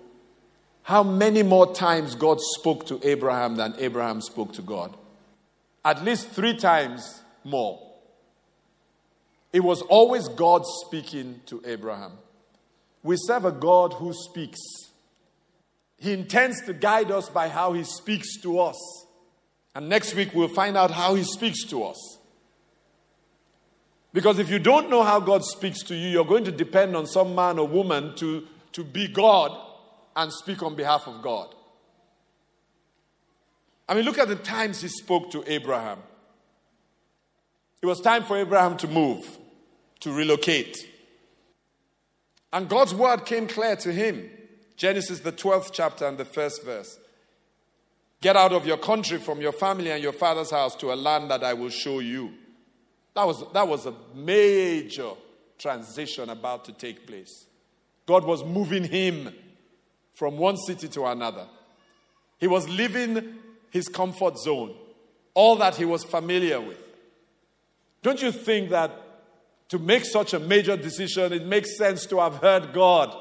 how 0.84 1.02
many 1.02 1.42
more 1.42 1.74
times 1.74 2.14
God 2.14 2.38
spoke 2.40 2.86
to 2.86 3.00
Abraham 3.02 3.56
than 3.56 3.74
Abraham 3.78 4.20
spoke 4.20 4.52
to 4.52 4.62
God. 4.62 4.96
At 5.84 6.04
least 6.04 6.28
three 6.28 6.56
times 6.56 7.20
more. 7.42 7.82
It 9.52 9.64
was 9.64 9.82
always 9.82 10.28
God 10.28 10.62
speaking 10.86 11.40
to 11.46 11.60
Abraham. 11.66 12.12
We 13.02 13.16
serve 13.16 13.44
a 13.44 13.52
God 13.52 13.94
who 13.94 14.12
speaks. 14.12 14.60
He 15.98 16.12
intends 16.12 16.64
to 16.66 16.72
guide 16.72 17.10
us 17.10 17.28
by 17.28 17.48
how 17.48 17.72
He 17.72 17.84
speaks 17.84 18.40
to 18.42 18.60
us. 18.60 18.76
And 19.74 19.88
next 19.88 20.14
week 20.14 20.34
we'll 20.34 20.48
find 20.48 20.76
out 20.76 20.90
how 20.90 21.14
He 21.14 21.24
speaks 21.24 21.64
to 21.66 21.84
us. 21.84 22.18
Because 24.12 24.38
if 24.38 24.50
you 24.50 24.58
don't 24.58 24.90
know 24.90 25.02
how 25.02 25.20
God 25.20 25.42
speaks 25.42 25.82
to 25.84 25.94
you, 25.94 26.08
you're 26.08 26.24
going 26.24 26.44
to 26.44 26.52
depend 26.52 26.94
on 26.94 27.06
some 27.06 27.34
man 27.34 27.58
or 27.58 27.66
woman 27.66 28.14
to, 28.16 28.46
to 28.72 28.84
be 28.84 29.08
God 29.08 29.58
and 30.14 30.30
speak 30.32 30.62
on 30.62 30.74
behalf 30.74 31.06
of 31.06 31.22
God. 31.22 31.54
I 33.88 33.94
mean, 33.94 34.04
look 34.04 34.18
at 34.18 34.28
the 34.28 34.36
times 34.36 34.82
He 34.82 34.88
spoke 34.88 35.30
to 35.32 35.42
Abraham. 35.50 35.98
It 37.80 37.86
was 37.86 38.00
time 38.00 38.22
for 38.24 38.36
Abraham 38.38 38.76
to 38.78 38.88
move 38.88 39.38
to 40.00 40.12
relocate. 40.12 40.88
And 42.52 42.68
God's 42.68 42.94
word 42.94 43.24
came 43.24 43.46
clear 43.46 43.76
to 43.76 43.92
him. 43.92 44.28
Genesis, 44.76 45.20
the 45.20 45.32
12th 45.32 45.70
chapter, 45.72 46.06
and 46.06 46.18
the 46.18 46.24
first 46.24 46.64
verse. 46.64 46.98
Get 48.20 48.36
out 48.36 48.52
of 48.52 48.66
your 48.66 48.76
country, 48.76 49.18
from 49.18 49.40
your 49.40 49.52
family 49.52 49.90
and 49.90 50.02
your 50.02 50.12
father's 50.12 50.50
house 50.50 50.76
to 50.76 50.92
a 50.92 50.94
land 50.94 51.30
that 51.30 51.42
I 51.42 51.54
will 51.54 51.70
show 51.70 51.98
you. 51.98 52.32
That 53.14 53.26
was, 53.26 53.44
that 53.52 53.66
was 53.66 53.86
a 53.86 53.94
major 54.14 55.10
transition 55.58 56.30
about 56.30 56.64
to 56.66 56.72
take 56.72 57.06
place. 57.06 57.46
God 58.06 58.24
was 58.24 58.44
moving 58.44 58.84
him 58.84 59.34
from 60.12 60.36
one 60.36 60.56
city 60.56 60.88
to 60.88 61.06
another. 61.06 61.46
He 62.38 62.46
was 62.46 62.68
leaving 62.68 63.36
his 63.70 63.88
comfort 63.88 64.38
zone, 64.38 64.74
all 65.34 65.56
that 65.56 65.76
he 65.76 65.84
was 65.84 66.04
familiar 66.04 66.60
with. 66.60 66.78
Don't 68.02 68.20
you 68.20 68.32
think 68.32 68.70
that 68.70 68.90
to 69.72 69.78
make 69.78 70.04
such 70.04 70.34
a 70.34 70.38
major 70.38 70.76
decision, 70.76 71.32
it 71.32 71.46
makes 71.46 71.78
sense 71.78 72.04
to 72.04 72.18
have 72.18 72.36
heard 72.36 72.74
God. 72.74 73.16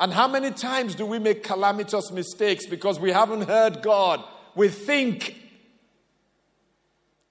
And 0.00 0.12
how 0.12 0.26
many 0.26 0.50
times 0.50 0.96
do 0.96 1.06
we 1.06 1.20
make 1.20 1.44
calamitous 1.44 2.10
mistakes 2.10 2.66
because 2.66 2.98
we 2.98 3.12
haven't 3.12 3.42
heard 3.42 3.82
God? 3.82 4.20
We 4.56 4.66
think 4.66 5.40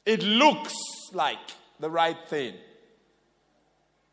it 0.05 0.24
looks 0.24 0.74
like 1.12 1.38
the 1.81 1.89
right 1.89 2.15
thing. 2.29 2.53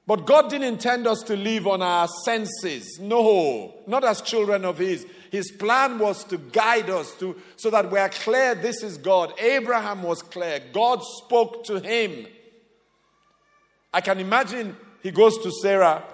But 0.05 0.27
God 0.27 0.51
didn't 0.51 0.67
intend 0.67 1.07
us 1.07 1.23
to 1.29 1.37
live 1.37 1.69
on 1.69 1.83
our 1.83 2.09
senses. 2.25 2.99
No, 3.01 3.75
not 3.87 4.03
as 4.03 4.23
children 4.23 4.65
of 4.65 4.79
His. 4.79 5.07
His 5.31 5.53
plan 5.53 6.01
was 6.01 6.25
to 6.25 6.39
guide 6.39 6.91
us 6.91 7.15
to, 7.21 7.37
so 7.55 7.71
that 7.71 7.93
we're 7.93 8.09
clear 8.09 8.57
this 8.57 8.83
is 8.83 8.99
God. 8.99 9.39
Abraham 9.39 10.03
was 10.03 10.21
clear. 10.21 10.61
God 10.73 11.01
spoke 11.25 11.63
to 11.67 11.79
him. 11.79 12.27
I 13.97 14.03
can 14.03 14.21
imagine 14.21 14.77
he 15.03 15.11
goes 15.11 15.39
to 15.39 15.51
Sarah 15.51 16.05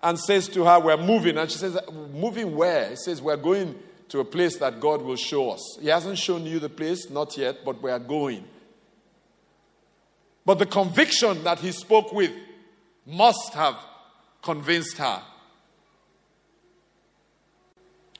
and 0.00 0.16
says 0.16 0.46
to 0.50 0.64
her, 0.64 0.78
We're 0.78 0.96
moving. 0.96 1.36
And 1.38 1.50
she 1.50 1.58
says, 1.58 1.76
Moving 2.12 2.54
where? 2.54 2.90
He 2.90 2.94
says, 2.94 3.20
We're 3.20 3.36
going 3.36 3.76
to 4.10 4.20
a 4.20 4.24
place 4.24 4.58
that 4.58 4.78
God 4.78 5.02
will 5.02 5.16
show 5.16 5.50
us. 5.50 5.76
He 5.80 5.88
hasn't 5.88 6.18
shown 6.18 6.46
you 6.46 6.60
the 6.60 6.68
place, 6.68 7.10
not 7.10 7.36
yet, 7.36 7.64
but 7.64 7.82
we 7.82 7.90
are 7.90 7.98
going. 7.98 8.44
But 10.46 10.60
the 10.60 10.66
conviction 10.66 11.42
that 11.42 11.58
he 11.58 11.72
spoke 11.72 12.12
with 12.12 12.30
must 13.04 13.54
have 13.54 13.76
convinced 14.40 14.98
her. 14.98 15.20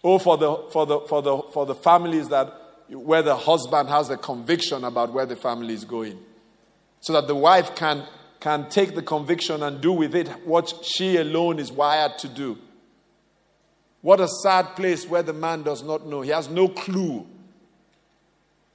Oh, 0.02 0.18
for 0.18 0.36
the, 0.36 0.68
for 0.72 0.84
the, 0.84 0.98
for 1.02 1.22
the, 1.22 1.42
for 1.54 1.64
the 1.64 1.76
families 1.76 2.28
that 2.30 2.52
where 2.88 3.22
the 3.22 3.36
husband 3.36 3.88
has 3.88 4.10
a 4.10 4.16
conviction 4.16 4.82
about 4.82 5.12
where 5.12 5.26
the 5.26 5.36
family 5.36 5.74
is 5.74 5.84
going, 5.84 6.18
so 6.98 7.12
that 7.12 7.28
the 7.28 7.36
wife 7.36 7.76
can 7.76 8.04
can 8.42 8.68
take 8.68 8.96
the 8.96 9.02
conviction 9.02 9.62
and 9.62 9.80
do 9.80 9.92
with 9.92 10.16
it 10.16 10.26
what 10.44 10.84
she 10.84 11.16
alone 11.16 11.60
is 11.60 11.70
wired 11.70 12.18
to 12.18 12.26
do. 12.26 12.58
What 14.00 14.18
a 14.18 14.26
sad 14.42 14.74
place 14.74 15.06
where 15.06 15.22
the 15.22 15.32
man 15.32 15.62
does 15.62 15.84
not 15.84 16.08
know. 16.08 16.22
He 16.22 16.30
has 16.30 16.48
no 16.48 16.66
clue. 16.66 17.24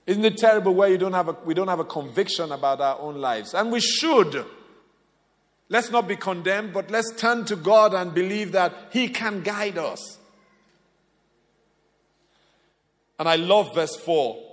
Isn't 0.05 0.23
it 0.23 0.37
terrible 0.37 0.73
where 0.73 0.87
you 0.87 0.97
don't 0.97 1.11
have 1.11 1.27
a, 1.27 1.35
we 1.43 1.53
don't 1.53 1.67
have 1.67 1.81
a 1.81 1.85
conviction 1.85 2.53
about 2.53 2.79
our 2.79 2.97
own 2.97 3.17
lives? 3.17 3.53
And 3.53 3.69
we 3.69 3.81
should. 3.81 4.45
Let's 5.67 5.91
not 5.91 6.07
be 6.07 6.15
condemned, 6.15 6.71
but 6.71 6.89
let's 6.89 7.11
turn 7.17 7.43
to 7.45 7.57
God 7.57 7.93
and 7.93 8.13
believe 8.13 8.53
that 8.53 8.73
He 8.91 9.09
can 9.09 9.41
guide 9.43 9.77
us. 9.77 10.17
And 13.19 13.27
I 13.27 13.35
love 13.35 13.75
verse 13.75 13.97
4. 13.97 14.45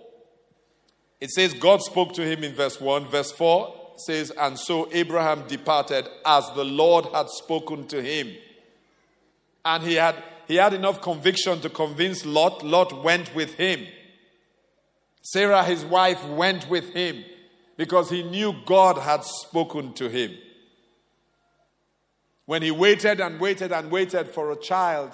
It 1.20 1.30
says, 1.30 1.54
God 1.54 1.82
spoke 1.82 2.14
to 2.14 2.22
him 2.28 2.42
in 2.42 2.52
verse 2.54 2.80
1. 2.80 3.06
Verse 3.06 3.30
4 3.30 3.83
says, 3.96 4.30
And 4.30 4.58
so 4.58 4.88
Abraham 4.92 5.46
departed 5.46 6.08
as 6.24 6.50
the 6.54 6.64
Lord 6.64 7.06
had 7.06 7.28
spoken 7.28 7.86
to 7.88 8.02
him. 8.02 8.34
And 9.64 9.82
he 9.82 9.94
had, 9.94 10.22
he 10.46 10.56
had 10.56 10.74
enough 10.74 11.00
conviction 11.00 11.60
to 11.60 11.70
convince 11.70 12.24
Lot. 12.24 12.64
Lot 12.64 13.02
went 13.02 13.34
with 13.34 13.54
him. 13.54 13.86
Sarah, 15.22 15.64
his 15.64 15.84
wife, 15.84 16.24
went 16.26 16.68
with 16.68 16.90
him 16.90 17.24
because 17.76 18.10
he 18.10 18.22
knew 18.22 18.54
God 18.66 18.98
had 18.98 19.24
spoken 19.24 19.94
to 19.94 20.08
him. 20.08 20.36
When 22.46 22.62
he 22.62 22.70
waited 22.70 23.20
and 23.20 23.40
waited 23.40 23.72
and 23.72 23.90
waited 23.90 24.28
for 24.28 24.52
a 24.52 24.56
child, 24.56 25.12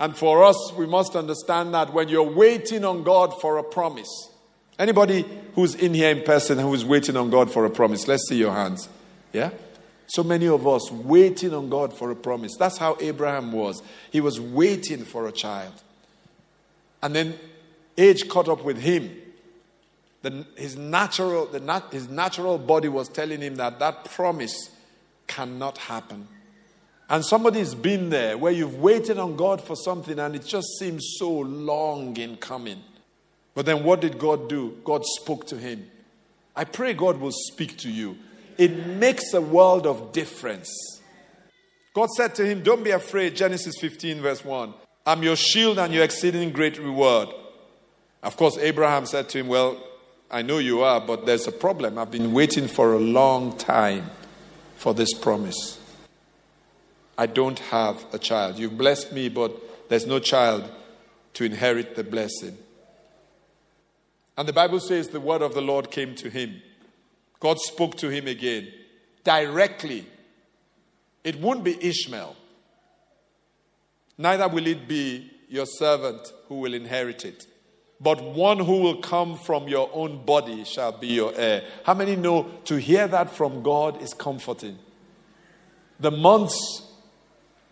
and 0.00 0.16
for 0.16 0.42
us, 0.42 0.72
we 0.76 0.86
must 0.86 1.14
understand 1.14 1.74
that 1.74 1.92
when 1.92 2.08
you're 2.08 2.24
waiting 2.24 2.84
on 2.84 3.04
God 3.04 3.40
for 3.40 3.58
a 3.58 3.62
promise, 3.62 4.31
Anybody 4.78 5.24
who's 5.54 5.74
in 5.74 5.94
here 5.94 6.10
in 6.10 6.22
person 6.22 6.58
who's 6.58 6.84
waiting 6.84 7.16
on 7.16 7.30
God 7.30 7.50
for 7.50 7.64
a 7.64 7.70
promise? 7.70 8.08
Let's 8.08 8.28
see 8.28 8.36
your 8.36 8.52
hands. 8.52 8.88
Yeah? 9.32 9.50
So 10.06 10.22
many 10.22 10.48
of 10.48 10.66
us 10.66 10.90
waiting 10.90 11.54
on 11.54 11.68
God 11.68 11.92
for 11.96 12.10
a 12.10 12.16
promise. 12.16 12.56
That's 12.58 12.78
how 12.78 12.96
Abraham 13.00 13.52
was. 13.52 13.82
He 14.10 14.20
was 14.20 14.40
waiting 14.40 15.04
for 15.04 15.26
a 15.26 15.32
child. 15.32 15.72
And 17.02 17.14
then 17.14 17.38
age 17.96 18.28
caught 18.28 18.48
up 18.48 18.64
with 18.64 18.78
him. 18.78 19.16
The, 20.22 20.46
his, 20.56 20.76
natural, 20.76 21.46
the 21.46 21.60
nat, 21.60 21.84
his 21.90 22.08
natural 22.08 22.58
body 22.58 22.88
was 22.88 23.08
telling 23.08 23.40
him 23.40 23.56
that 23.56 23.78
that 23.80 24.04
promise 24.04 24.70
cannot 25.26 25.78
happen. 25.78 26.28
And 27.08 27.24
somebody's 27.24 27.74
been 27.74 28.10
there 28.10 28.38
where 28.38 28.52
you've 28.52 28.78
waited 28.78 29.18
on 29.18 29.36
God 29.36 29.60
for 29.60 29.76
something 29.76 30.18
and 30.18 30.36
it 30.36 30.44
just 30.44 30.78
seems 30.78 31.14
so 31.18 31.30
long 31.30 32.16
in 32.16 32.36
coming. 32.36 32.82
But 33.54 33.66
then 33.66 33.84
what 33.84 34.00
did 34.00 34.18
God 34.18 34.48
do? 34.48 34.78
God 34.84 35.04
spoke 35.04 35.46
to 35.48 35.56
him. 35.56 35.90
I 36.56 36.64
pray 36.64 36.94
God 36.94 37.18
will 37.18 37.32
speak 37.32 37.78
to 37.78 37.90
you. 37.90 38.16
It 38.58 38.86
makes 38.86 39.32
a 39.34 39.40
world 39.40 39.86
of 39.86 40.12
difference. 40.12 40.70
God 41.94 42.08
said 42.10 42.34
to 42.36 42.46
him, 42.46 42.62
Don't 42.62 42.84
be 42.84 42.90
afraid. 42.90 43.36
Genesis 43.36 43.74
15, 43.80 44.20
verse 44.20 44.44
1. 44.44 44.72
I'm 45.04 45.22
your 45.22 45.36
shield 45.36 45.78
and 45.78 45.92
your 45.92 46.04
exceeding 46.04 46.52
great 46.52 46.78
reward. 46.78 47.28
Of 48.22 48.36
course, 48.36 48.56
Abraham 48.58 49.06
said 49.06 49.28
to 49.30 49.38
him, 49.38 49.48
Well, 49.48 49.82
I 50.30 50.42
know 50.42 50.58
you 50.58 50.82
are, 50.82 51.00
but 51.00 51.26
there's 51.26 51.46
a 51.46 51.52
problem. 51.52 51.98
I've 51.98 52.10
been 52.10 52.32
waiting 52.32 52.68
for 52.68 52.94
a 52.94 52.98
long 52.98 53.56
time 53.58 54.10
for 54.76 54.94
this 54.94 55.12
promise. 55.12 55.78
I 57.18 57.26
don't 57.26 57.58
have 57.58 58.04
a 58.12 58.18
child. 58.18 58.58
You've 58.58 58.78
blessed 58.78 59.12
me, 59.12 59.28
but 59.28 59.88
there's 59.88 60.06
no 60.06 60.18
child 60.18 60.70
to 61.34 61.44
inherit 61.44 61.96
the 61.96 62.04
blessing. 62.04 62.56
And 64.36 64.48
the 64.48 64.52
Bible 64.52 64.80
says 64.80 65.08
the 65.08 65.20
word 65.20 65.42
of 65.42 65.54
the 65.54 65.60
Lord 65.60 65.90
came 65.90 66.14
to 66.16 66.30
him. 66.30 66.62
God 67.40 67.58
spoke 67.58 67.96
to 67.98 68.08
him 68.08 68.26
again 68.26 68.68
directly. 69.24 70.06
It 71.24 71.40
won't 71.40 71.62
be 71.62 71.76
Ishmael, 71.84 72.36
neither 74.18 74.48
will 74.48 74.66
it 74.66 74.88
be 74.88 75.30
your 75.48 75.66
servant 75.66 76.32
who 76.48 76.56
will 76.56 76.74
inherit 76.74 77.24
it. 77.24 77.46
But 78.00 78.22
one 78.22 78.58
who 78.58 78.80
will 78.80 78.96
come 78.96 79.36
from 79.36 79.68
your 79.68 79.88
own 79.92 80.24
body 80.24 80.64
shall 80.64 80.90
be 80.90 81.08
your 81.08 81.32
heir. 81.36 81.62
How 81.84 81.94
many 81.94 82.16
know 82.16 82.50
to 82.64 82.76
hear 82.76 83.06
that 83.06 83.30
from 83.30 83.62
God 83.62 84.02
is 84.02 84.12
comforting? 84.12 84.78
The 86.00 86.10
months 86.10 86.82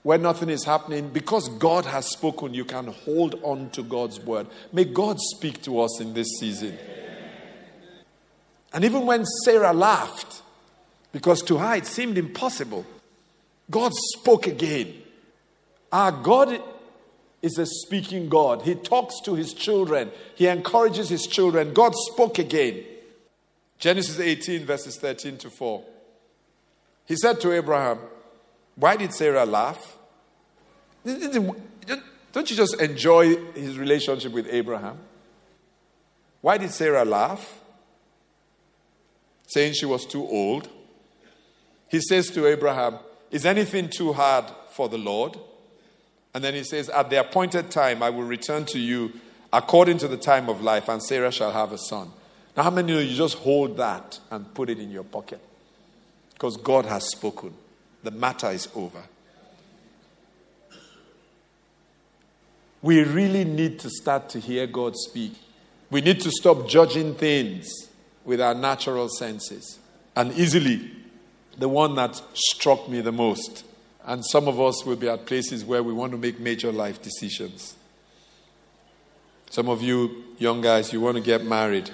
where 0.02 0.18
nothing 0.18 0.48
is 0.48 0.64
happening, 0.64 1.10
because 1.10 1.48
God 1.48 1.84
has 1.84 2.06
spoken, 2.06 2.54
you 2.54 2.64
can 2.64 2.86
hold 2.86 3.38
on 3.42 3.70
to 3.70 3.82
God's 3.82 4.18
word. 4.18 4.46
May 4.72 4.84
God 4.84 5.18
speak 5.20 5.62
to 5.62 5.80
us 5.80 6.00
in 6.00 6.14
this 6.14 6.28
season. 6.38 6.78
And 8.72 8.84
even 8.84 9.04
when 9.04 9.26
Sarah 9.44 9.72
laughed, 9.72 10.42
because 11.12 11.42
to 11.42 11.58
her 11.58 11.74
it 11.74 11.86
seemed 11.86 12.16
impossible, 12.16 12.86
God 13.70 13.92
spoke 14.16 14.46
again. 14.46 14.94
Our 15.92 16.12
God 16.12 16.62
is 17.42 17.58
a 17.58 17.66
speaking 17.66 18.28
God. 18.28 18.62
He 18.62 18.74
talks 18.74 19.20
to 19.24 19.34
his 19.34 19.52
children, 19.52 20.10
he 20.34 20.46
encourages 20.46 21.08
his 21.08 21.26
children. 21.26 21.74
God 21.74 21.92
spoke 22.12 22.38
again. 22.38 22.84
Genesis 23.78 24.20
18, 24.20 24.66
verses 24.66 24.98
13 24.98 25.38
to 25.38 25.50
4. 25.50 25.82
He 27.06 27.16
said 27.16 27.40
to 27.40 27.52
Abraham, 27.52 27.98
Why 28.80 28.96
did 28.96 29.12
Sarah 29.12 29.44
laugh? 29.44 29.98
Don't 31.04 32.50
you 32.50 32.56
just 32.56 32.80
enjoy 32.80 33.36
his 33.52 33.78
relationship 33.78 34.32
with 34.32 34.46
Abraham? 34.50 34.98
Why 36.40 36.56
did 36.56 36.70
Sarah 36.70 37.04
laugh? 37.04 37.58
Saying 39.48 39.74
she 39.74 39.84
was 39.84 40.06
too 40.06 40.26
old. 40.26 40.70
He 41.88 42.00
says 42.00 42.30
to 42.30 42.46
Abraham, 42.46 42.98
Is 43.30 43.44
anything 43.44 43.90
too 43.90 44.14
hard 44.14 44.46
for 44.70 44.88
the 44.88 44.96
Lord? 44.96 45.38
And 46.32 46.42
then 46.42 46.54
he 46.54 46.64
says, 46.64 46.88
At 46.88 47.10
the 47.10 47.20
appointed 47.20 47.70
time, 47.70 48.02
I 48.02 48.08
will 48.08 48.22
return 48.22 48.64
to 48.66 48.78
you 48.78 49.12
according 49.52 49.98
to 49.98 50.08
the 50.08 50.16
time 50.16 50.48
of 50.48 50.62
life, 50.62 50.88
and 50.88 51.02
Sarah 51.02 51.32
shall 51.32 51.52
have 51.52 51.72
a 51.72 51.78
son. 51.78 52.12
Now, 52.56 52.62
how 52.62 52.70
many 52.70 52.94
of 52.94 53.02
you 53.02 53.14
just 53.14 53.36
hold 53.38 53.76
that 53.76 54.20
and 54.30 54.54
put 54.54 54.70
it 54.70 54.78
in 54.78 54.90
your 54.90 55.04
pocket? 55.04 55.40
Because 56.32 56.56
God 56.56 56.86
has 56.86 57.10
spoken. 57.10 57.52
The 58.02 58.10
matter 58.10 58.50
is 58.50 58.68
over. 58.74 59.02
We 62.82 63.02
really 63.04 63.44
need 63.44 63.78
to 63.80 63.90
start 63.90 64.30
to 64.30 64.40
hear 64.40 64.66
God 64.66 64.96
speak. 64.96 65.34
We 65.90 66.00
need 66.00 66.20
to 66.22 66.30
stop 66.30 66.66
judging 66.66 67.14
things 67.14 67.68
with 68.24 68.40
our 68.40 68.54
natural 68.54 69.08
senses. 69.08 69.78
And 70.16 70.32
easily, 70.32 70.90
the 71.58 71.68
one 71.68 71.94
that 71.96 72.20
struck 72.34 72.88
me 72.88 73.00
the 73.00 73.12
most 73.12 73.64
and 74.04 74.24
some 74.24 74.48
of 74.48 74.60
us 74.60 74.84
will 74.84 74.96
be 74.96 75.08
at 75.08 75.26
places 75.26 75.64
where 75.64 75.82
we 75.82 75.92
want 75.92 76.12
to 76.12 76.18
make 76.18 76.40
major 76.40 76.72
life 76.72 77.02
decisions. 77.02 77.76
Some 79.50 79.68
of 79.68 79.82
you 79.82 80.24
young 80.38 80.60
guys, 80.60 80.92
you 80.92 81.00
want 81.00 81.16
to 81.16 81.22
get 81.22 81.44
married. 81.44 81.90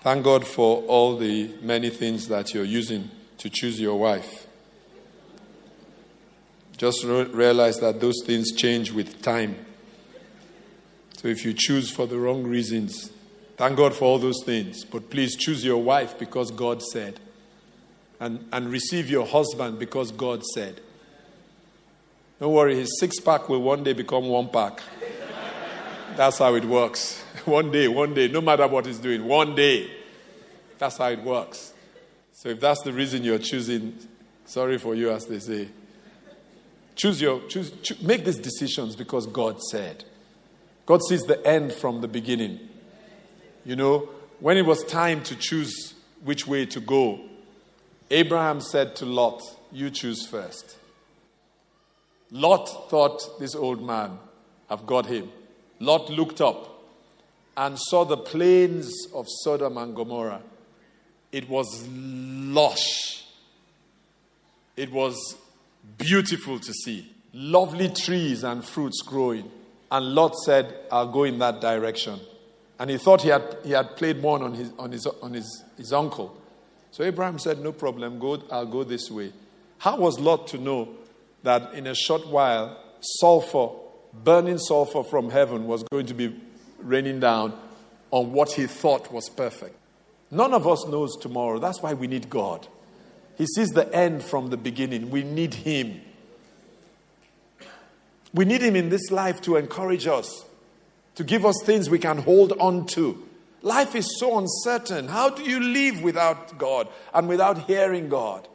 Thank 0.00 0.24
God 0.24 0.46
for 0.46 0.82
all 0.82 1.16
the 1.16 1.50
many 1.60 1.90
things 1.90 2.28
that 2.28 2.54
you're 2.54 2.64
using 2.64 3.10
to 3.38 3.50
choose 3.50 3.80
your 3.80 3.98
wife. 3.98 4.46
Just 6.82 7.04
realize 7.04 7.78
that 7.78 8.00
those 8.00 8.24
things 8.26 8.50
change 8.50 8.90
with 8.90 9.22
time. 9.22 9.54
So 11.16 11.28
if 11.28 11.44
you 11.44 11.54
choose 11.56 11.92
for 11.92 12.08
the 12.08 12.18
wrong 12.18 12.42
reasons, 12.42 13.12
thank 13.56 13.76
God 13.76 13.94
for 13.94 14.06
all 14.06 14.18
those 14.18 14.42
things. 14.44 14.84
But 14.84 15.08
please 15.08 15.36
choose 15.36 15.64
your 15.64 15.80
wife 15.80 16.18
because 16.18 16.50
God 16.50 16.82
said 16.82 17.20
and, 18.18 18.48
and 18.50 18.68
receive 18.68 19.08
your 19.08 19.24
husband 19.24 19.78
because 19.78 20.10
God 20.10 20.42
said. 20.44 20.80
Don't 22.40 22.52
worry, 22.52 22.74
his 22.74 22.98
six 22.98 23.20
pack 23.20 23.48
will 23.48 23.62
one 23.62 23.84
day 23.84 23.92
become 23.92 24.26
one 24.26 24.48
pack. 24.48 24.82
That's 26.16 26.38
how 26.38 26.52
it 26.56 26.64
works. 26.64 27.22
One 27.44 27.70
day, 27.70 27.86
one 27.86 28.12
day, 28.12 28.26
no 28.26 28.40
matter 28.40 28.66
what 28.66 28.86
he's 28.86 28.98
doing, 28.98 29.24
one 29.24 29.54
day. 29.54 29.88
That's 30.78 30.96
how 30.96 31.10
it 31.10 31.22
works. 31.22 31.74
So 32.32 32.48
if 32.48 32.60
that's 32.60 32.82
the 32.82 32.92
reason 32.92 33.22
you're 33.22 33.38
choosing, 33.38 33.96
sorry 34.46 34.78
for 34.78 34.96
you, 34.96 35.10
as 35.10 35.26
they 35.26 35.38
say. 35.38 35.68
Choose 36.94 37.20
your, 37.20 37.40
choose, 37.48 37.70
choose, 37.82 38.02
make 38.02 38.24
these 38.24 38.38
decisions 38.38 38.96
because 38.96 39.26
God 39.26 39.60
said. 39.62 40.04
God 40.86 41.00
sees 41.08 41.22
the 41.22 41.44
end 41.46 41.72
from 41.72 42.00
the 42.00 42.08
beginning. 42.08 42.58
You 43.64 43.76
know, 43.76 44.08
when 44.40 44.56
it 44.56 44.66
was 44.66 44.84
time 44.84 45.22
to 45.24 45.36
choose 45.36 45.94
which 46.24 46.46
way 46.46 46.66
to 46.66 46.80
go, 46.80 47.20
Abraham 48.10 48.60
said 48.60 48.96
to 48.96 49.06
Lot, 49.06 49.40
You 49.70 49.90
choose 49.90 50.26
first. 50.26 50.76
Lot 52.30 52.90
thought, 52.90 53.38
This 53.38 53.54
old 53.54 53.82
man, 53.82 54.18
I've 54.68 54.86
got 54.86 55.06
him. 55.06 55.30
Lot 55.80 56.10
looked 56.10 56.40
up 56.40 56.82
and 57.56 57.78
saw 57.78 58.04
the 58.04 58.16
plains 58.16 58.92
of 59.14 59.26
Sodom 59.28 59.76
and 59.78 59.94
Gomorrah. 59.94 60.42
It 61.30 61.48
was 61.48 61.86
lush, 61.88 63.24
it 64.76 64.90
was 64.90 65.36
beautiful 65.98 66.58
to 66.58 66.72
see. 66.72 67.10
Lovely 67.32 67.88
trees 67.88 68.44
and 68.44 68.64
fruits 68.64 69.02
growing. 69.02 69.50
And 69.90 70.14
Lot 70.14 70.34
said, 70.44 70.74
I'll 70.90 71.10
go 71.10 71.24
in 71.24 71.38
that 71.38 71.60
direction. 71.60 72.20
And 72.78 72.90
he 72.90 72.98
thought 72.98 73.22
he 73.22 73.28
had, 73.28 73.58
he 73.64 73.72
had 73.72 73.96
played 73.96 74.22
one 74.22 74.42
on, 74.42 74.54
his, 74.54 74.72
on, 74.78 74.92
his, 74.92 75.06
on 75.06 75.34
his, 75.34 75.64
his 75.76 75.92
uncle. 75.92 76.36
So 76.90 77.04
Abraham 77.04 77.38
said, 77.38 77.60
No 77.60 77.72
problem, 77.72 78.18
go, 78.18 78.42
I'll 78.50 78.66
go 78.66 78.84
this 78.84 79.10
way. 79.10 79.32
How 79.78 79.96
was 79.96 80.18
Lot 80.18 80.46
to 80.48 80.58
know 80.58 80.88
that 81.42 81.74
in 81.74 81.86
a 81.86 81.94
short 81.94 82.26
while, 82.26 82.78
sulfur, 83.00 83.68
burning 84.12 84.58
sulfur 84.58 85.02
from 85.02 85.30
heaven, 85.30 85.66
was 85.66 85.84
going 85.90 86.06
to 86.06 86.14
be 86.14 86.34
raining 86.78 87.20
down 87.20 87.58
on 88.10 88.32
what 88.32 88.52
he 88.52 88.66
thought 88.66 89.12
was 89.12 89.28
perfect? 89.28 89.76
None 90.30 90.54
of 90.54 90.66
us 90.66 90.86
knows 90.86 91.16
tomorrow. 91.16 91.58
That's 91.58 91.82
why 91.82 91.94
we 91.94 92.06
need 92.06 92.30
God. 92.30 92.66
He 93.42 93.46
sees 93.46 93.70
the 93.70 93.92
end 93.92 94.22
from 94.22 94.50
the 94.50 94.56
beginning. 94.56 95.10
We 95.10 95.24
need 95.24 95.52
Him. 95.52 96.00
We 98.32 98.44
need 98.44 98.62
Him 98.62 98.76
in 98.76 98.88
this 98.88 99.10
life 99.10 99.40
to 99.40 99.56
encourage 99.56 100.06
us, 100.06 100.44
to 101.16 101.24
give 101.24 101.44
us 101.44 101.56
things 101.64 101.90
we 101.90 101.98
can 101.98 102.18
hold 102.18 102.52
on 102.60 102.86
to. 102.94 103.26
Life 103.62 103.96
is 103.96 104.16
so 104.20 104.38
uncertain. 104.38 105.08
How 105.08 105.28
do 105.28 105.42
you 105.42 105.58
live 105.58 106.04
without 106.04 106.56
God 106.56 106.86
and 107.12 107.28
without 107.28 107.66
hearing 107.66 108.08
God? 108.08 108.46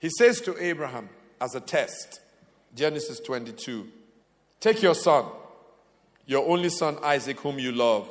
He 0.00 0.10
says 0.18 0.40
to 0.40 0.60
Abraham 0.60 1.10
as 1.40 1.54
a 1.54 1.60
test, 1.60 2.18
Genesis 2.74 3.20
22 3.20 3.86
Take 4.58 4.82
your 4.82 4.96
son, 4.96 5.26
your 6.26 6.48
only 6.48 6.70
son 6.70 6.98
Isaac, 7.04 7.38
whom 7.38 7.60
you 7.60 7.70
love, 7.70 8.10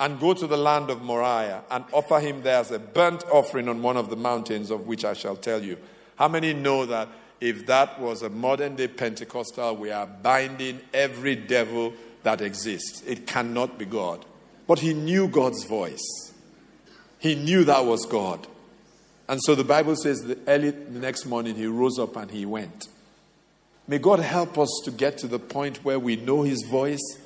and 0.00 0.18
go 0.18 0.32
to 0.32 0.46
the 0.46 0.56
land 0.56 0.88
of 0.88 1.02
Moriah 1.02 1.62
and 1.70 1.84
offer 1.92 2.18
him 2.18 2.42
there 2.42 2.58
as 2.58 2.70
a 2.70 2.78
burnt 2.78 3.22
offering 3.30 3.68
on 3.68 3.82
one 3.82 3.98
of 3.98 4.08
the 4.08 4.16
mountains 4.16 4.70
of 4.70 4.86
which 4.86 5.04
I 5.04 5.12
shall 5.12 5.36
tell 5.36 5.62
you. 5.62 5.76
How 6.16 6.26
many 6.26 6.54
know 6.54 6.86
that 6.86 7.08
if 7.38 7.66
that 7.66 8.00
was 8.00 8.22
a 8.22 8.30
modern 8.30 8.76
day 8.76 8.88
Pentecostal, 8.88 9.76
we 9.76 9.90
are 9.90 10.06
binding 10.06 10.80
every 10.94 11.36
devil 11.36 11.92
that 12.22 12.40
exists? 12.40 13.02
It 13.02 13.26
cannot 13.26 13.78
be 13.78 13.84
God. 13.84 14.24
But 14.66 14.78
he 14.78 14.94
knew 14.94 15.28
God's 15.28 15.64
voice. 15.64 16.32
He 17.18 17.34
knew 17.34 17.64
that 17.64 17.84
was 17.84 18.06
God. 18.06 18.46
And 19.28 19.38
so 19.44 19.54
the 19.54 19.64
Bible 19.64 19.96
says 19.96 20.22
that 20.22 20.38
early 20.48 20.70
the 20.70 20.98
next 20.98 21.26
morning 21.26 21.56
he 21.56 21.66
rose 21.66 21.98
up 21.98 22.16
and 22.16 22.30
he 22.30 22.46
went. 22.46 22.88
May 23.86 23.98
God 23.98 24.20
help 24.20 24.56
us 24.56 24.70
to 24.84 24.90
get 24.90 25.18
to 25.18 25.28
the 25.28 25.38
point 25.38 25.84
where 25.84 25.98
we 25.98 26.16
know 26.16 26.42
his 26.42 26.62
voice, 26.62 27.18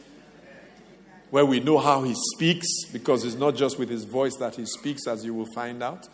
where 1.31 1.45
we 1.45 1.61
know 1.61 1.79
how 1.79 2.03
he 2.03 2.15
speaks, 2.35 2.85
because 2.93 3.25
it's 3.25 3.37
not 3.37 3.57
just 3.57 3.79
with 3.79 3.89
his 3.89 4.05
voice 4.05 4.37
that 4.37 4.55
he 4.57 4.67
speaks, 4.67 5.07
as 5.07 5.25
you 5.25 5.35
will 5.35 5.53
find 5.55 5.83
out 5.83 6.07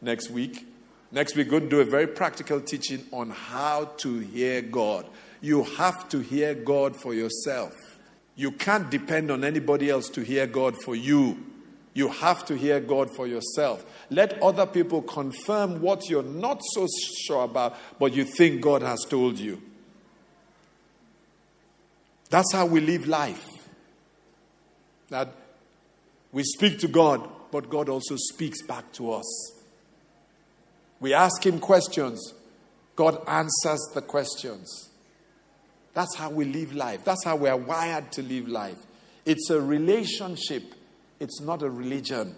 next 0.00 0.30
week. 0.30 0.66
Next 1.12 1.34
week, 1.34 1.48
we're 1.48 1.58
going 1.58 1.64
to 1.64 1.68
do 1.68 1.80
a 1.80 1.84
very 1.84 2.06
practical 2.06 2.60
teaching 2.60 3.04
on 3.10 3.30
how 3.30 3.86
to 3.98 4.20
hear 4.20 4.62
God. 4.62 5.06
You 5.40 5.64
have 5.64 6.08
to 6.10 6.20
hear 6.20 6.54
God 6.54 6.94
for 6.94 7.14
yourself. 7.14 7.74
You 8.36 8.52
can't 8.52 8.88
depend 8.90 9.30
on 9.30 9.42
anybody 9.42 9.90
else 9.90 10.08
to 10.10 10.20
hear 10.20 10.46
God 10.46 10.80
for 10.82 10.94
you. 10.94 11.44
You 11.92 12.08
have 12.08 12.46
to 12.46 12.56
hear 12.56 12.78
God 12.78 13.14
for 13.16 13.26
yourself. 13.26 13.84
Let 14.08 14.40
other 14.40 14.66
people 14.66 15.02
confirm 15.02 15.80
what 15.80 16.08
you're 16.08 16.22
not 16.22 16.60
so 16.74 16.86
sure 17.26 17.42
about, 17.42 17.76
but 17.98 18.14
you 18.14 18.24
think 18.24 18.60
God 18.60 18.82
has 18.82 19.04
told 19.04 19.38
you. 19.38 19.60
That's 22.30 22.52
how 22.52 22.66
we 22.66 22.80
live 22.80 23.08
life. 23.08 23.49
That 25.10 25.34
we 26.32 26.42
speak 26.44 26.78
to 26.80 26.88
God, 26.88 27.28
but 27.50 27.68
God 27.68 27.88
also 27.88 28.16
speaks 28.16 28.62
back 28.62 28.92
to 28.94 29.12
us. 29.12 29.52
We 31.00 31.14
ask 31.14 31.44
Him 31.44 31.58
questions, 31.58 32.34
God 32.94 33.22
answers 33.26 33.80
the 33.94 34.02
questions. 34.02 34.90
That's 35.92 36.14
how 36.16 36.30
we 36.30 36.44
live 36.44 36.72
life. 36.72 37.04
That's 37.04 37.24
how 37.24 37.36
we 37.36 37.48
are 37.48 37.56
wired 37.56 38.12
to 38.12 38.22
live 38.22 38.48
life. 38.48 38.78
It's 39.24 39.50
a 39.50 39.60
relationship, 39.60 40.74
it's 41.18 41.40
not 41.40 41.62
a 41.62 41.70
religion. 41.70 42.34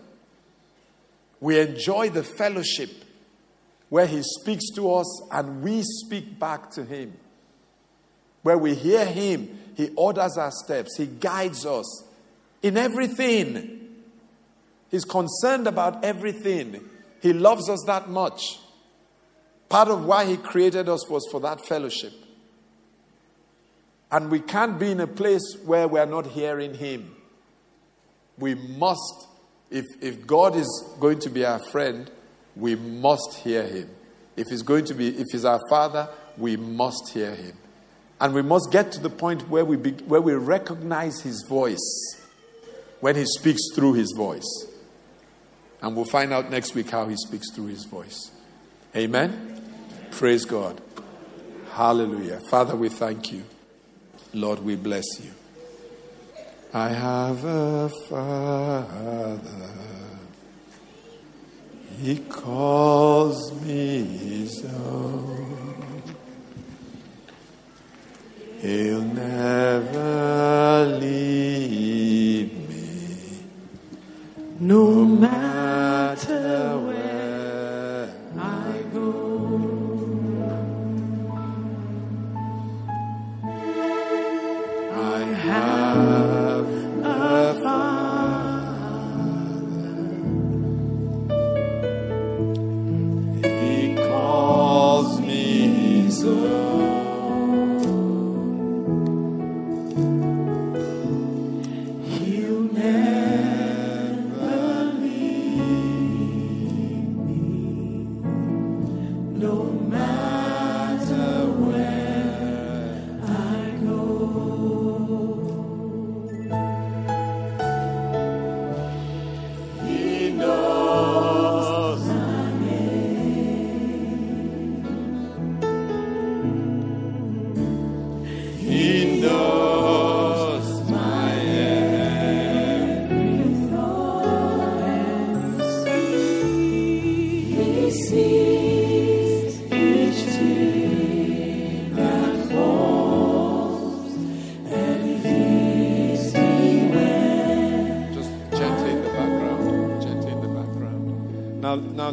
We 1.40 1.58
enjoy 1.60 2.10
the 2.10 2.22
fellowship 2.22 2.90
where 3.90 4.06
He 4.06 4.22
speaks 4.22 4.70
to 4.76 4.94
us 4.94 5.22
and 5.32 5.62
we 5.62 5.82
speak 5.82 6.38
back 6.38 6.70
to 6.72 6.84
Him. 6.84 7.12
Where 8.42 8.56
we 8.56 8.74
hear 8.74 9.04
Him, 9.04 9.58
He 9.76 9.90
orders 9.96 10.38
our 10.38 10.52
steps, 10.52 10.96
He 10.96 11.06
guides 11.06 11.66
us 11.66 12.04
in 12.62 12.76
everything. 12.76 13.88
He's 14.90 15.04
concerned 15.04 15.66
about 15.66 16.04
everything. 16.04 16.88
He 17.20 17.32
loves 17.32 17.68
us 17.68 17.82
that 17.86 18.08
much. 18.08 18.58
Part 19.68 19.88
of 19.88 20.04
why 20.04 20.26
He 20.26 20.36
created 20.36 20.88
us 20.88 21.08
was 21.08 21.26
for 21.30 21.40
that 21.40 21.64
fellowship. 21.66 22.12
And 24.10 24.30
we 24.30 24.40
can't 24.40 24.78
be 24.78 24.90
in 24.90 25.00
a 25.00 25.06
place 25.06 25.56
where 25.64 25.88
we're 25.88 26.06
not 26.06 26.26
hearing 26.26 26.74
Him. 26.74 27.14
We 28.38 28.54
must 28.54 29.28
If, 29.70 29.86
if 30.02 30.26
God 30.26 30.54
is 30.54 30.68
going 31.00 31.20
to 31.20 31.30
be 31.30 31.46
our 31.46 31.58
friend, 31.58 32.10
we 32.54 32.74
must 32.74 33.40
hear 33.42 33.62
him. 33.62 33.88
If 34.36 34.48
he's 34.48 34.62
going 34.62 34.84
to 34.84 34.94
be, 34.94 35.08
if 35.08 35.28
he's 35.32 35.46
our 35.46 35.60
father, 35.70 36.10
we 36.36 36.56
must 36.58 37.10
hear 37.14 37.34
him. 37.34 37.56
And 38.20 38.34
we 38.34 38.42
must 38.42 38.70
get 38.70 38.92
to 38.92 39.00
the 39.00 39.08
point 39.08 39.48
where 39.48 39.64
we, 39.64 39.76
be, 39.78 39.92
where 40.04 40.20
we 40.20 40.34
recognize 40.34 41.22
his 41.22 41.42
voice 41.48 41.80
when 43.02 43.16
he 43.16 43.24
speaks 43.24 43.60
through 43.74 43.94
his 43.94 44.14
voice. 44.16 44.46
And 45.82 45.96
we'll 45.96 46.04
find 46.04 46.32
out 46.32 46.52
next 46.52 46.76
week 46.76 46.88
how 46.88 47.08
he 47.08 47.16
speaks 47.16 47.50
through 47.50 47.66
his 47.66 47.84
voice. 47.84 48.30
Amen? 48.94 49.60
Praise 50.12 50.44
God. 50.44 50.80
Hallelujah. 51.72 52.38
Father, 52.48 52.76
we 52.76 52.88
thank 52.88 53.32
you. 53.32 53.42
Lord, 54.32 54.60
we 54.60 54.76
bless 54.76 55.04
you. 55.20 55.32
I 56.72 56.90
have 56.90 57.44
a 57.44 57.90
father. 58.08 59.40
He 62.00 62.18
calls 62.18 63.52
me 63.62 64.04
his 64.04 64.64
own. 64.64 66.02
He'll 68.60 69.02
never 69.02 70.86
leave 71.00 72.51
no 74.62 75.04
matter 75.04 76.78
where 76.78 77.01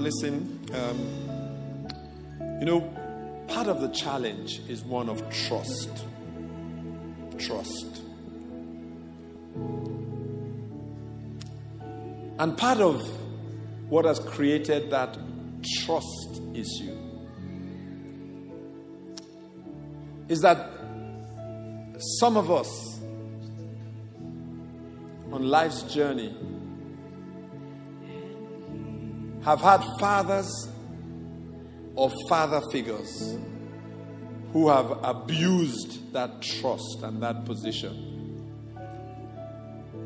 listen. 0.03 0.59
Um, 0.73 1.89
you 2.59 2.65
know, 2.65 2.81
part 3.47 3.67
of 3.67 3.81
the 3.81 3.89
challenge 3.89 4.61
is 4.67 4.83
one 4.83 5.09
of 5.09 5.21
trust. 5.29 5.89
Trust. 7.37 8.01
And 12.39 12.57
part 12.57 12.79
of 12.79 13.01
what 13.89 14.05
has 14.05 14.19
created 14.19 14.91
that 14.91 15.17
trust 15.83 16.41
issue 16.53 16.95
is 20.29 20.39
that 20.41 20.69
some 22.19 22.37
of 22.37 22.49
us 22.49 22.99
on 25.31 25.43
life's 25.43 25.81
journey 25.83 26.35
have 29.43 29.61
had 29.61 29.83
fathers 29.99 30.69
or 31.95 32.11
father 32.27 32.61
figures 32.71 33.37
who 34.53 34.67
have 34.67 34.97
abused 35.03 36.11
that 36.13 36.41
trust 36.41 37.03
and 37.03 37.21
that 37.21 37.45
position. 37.45 38.05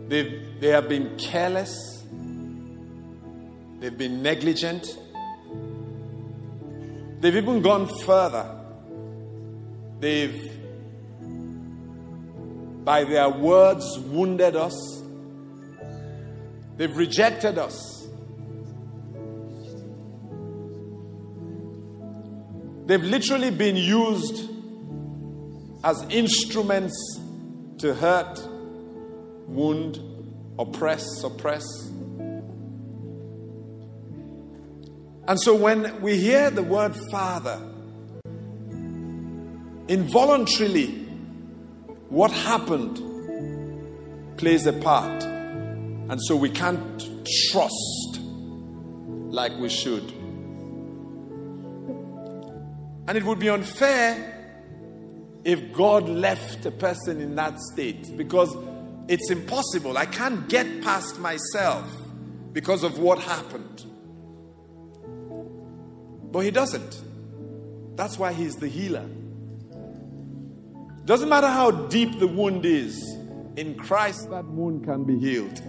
They've, 0.07 0.59
they 0.59 0.67
have 0.69 0.89
been 0.89 1.17
careless, 1.17 2.03
they've 3.79 3.97
been 3.97 4.21
negligent, 4.21 4.97
they've 7.19 7.35
even 7.35 7.61
gone 7.61 7.87
further. 8.05 8.59
They've, 9.99 10.51
by 12.83 13.05
their 13.05 13.29
words, 13.29 13.97
wounded 13.99 14.57
us, 14.57 15.01
they've 16.75 16.95
rejected 16.97 17.57
us. 17.57 18.02
They've 22.85 23.03
literally 23.03 23.49
been 23.49 23.75
used 23.75 24.49
as 25.83 26.05
instruments 26.09 26.95
to 27.79 27.93
hurt, 27.93 28.39
wound, 29.47 29.99
oppress, 30.59 31.05
suppress. 31.19 31.63
And 35.25 35.39
so 35.39 35.55
when 35.55 36.01
we 36.01 36.17
hear 36.17 36.49
the 36.49 36.63
word 36.63 36.95
Father, 37.09 37.59
involuntarily, 39.87 40.87
what 42.09 42.31
happened 42.31 42.97
plays 44.37 44.67
a 44.67 44.73
part. 44.73 45.23
And 45.23 46.19
so 46.23 46.35
we 46.35 46.49
can't 46.49 47.27
trust 47.49 48.19
like 48.19 49.57
we 49.57 49.69
should. 49.69 50.22
And 53.07 53.17
it 53.17 53.23
would 53.23 53.39
be 53.39 53.49
unfair 53.49 54.29
if 55.43 55.73
God 55.73 56.07
left 56.07 56.65
a 56.65 56.71
person 56.71 57.19
in 57.19 57.35
that 57.35 57.59
state 57.59 58.15
because 58.15 58.55
it's 59.07 59.29
impossible. 59.29 59.97
I 59.97 60.05
can't 60.05 60.47
get 60.47 60.81
past 60.81 61.19
myself 61.19 61.85
because 62.53 62.83
of 62.83 62.99
what 62.99 63.19
happened. 63.19 63.85
But 66.31 66.39
He 66.39 66.51
doesn't. 66.51 67.01
That's 67.95 68.17
why 68.17 68.31
He's 68.31 68.55
the 68.55 68.67
healer. 68.67 69.09
Doesn't 71.05 71.27
matter 71.27 71.47
how 71.47 71.71
deep 71.71 72.19
the 72.19 72.27
wound 72.27 72.65
is, 72.65 72.97
in 73.57 73.75
Christ, 73.75 74.29
that 74.29 74.45
wound 74.45 74.85
can 74.85 75.03
be 75.03 75.19
healed. 75.19 75.61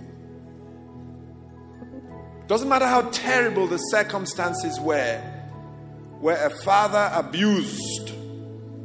Doesn't 2.47 2.68
matter 2.68 2.87
how 2.87 3.03
terrible 3.11 3.66
the 3.66 3.79
circumstances 3.79 4.79
were 4.79 5.34
where 6.20 6.46
a 6.46 6.50
father 6.50 7.11
abused 7.14 8.12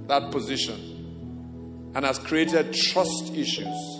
that 0.07 0.31
position 0.31 1.91
and 1.95 2.05
has 2.05 2.19
created 2.19 2.73
trust 2.73 3.33
issues 3.33 3.99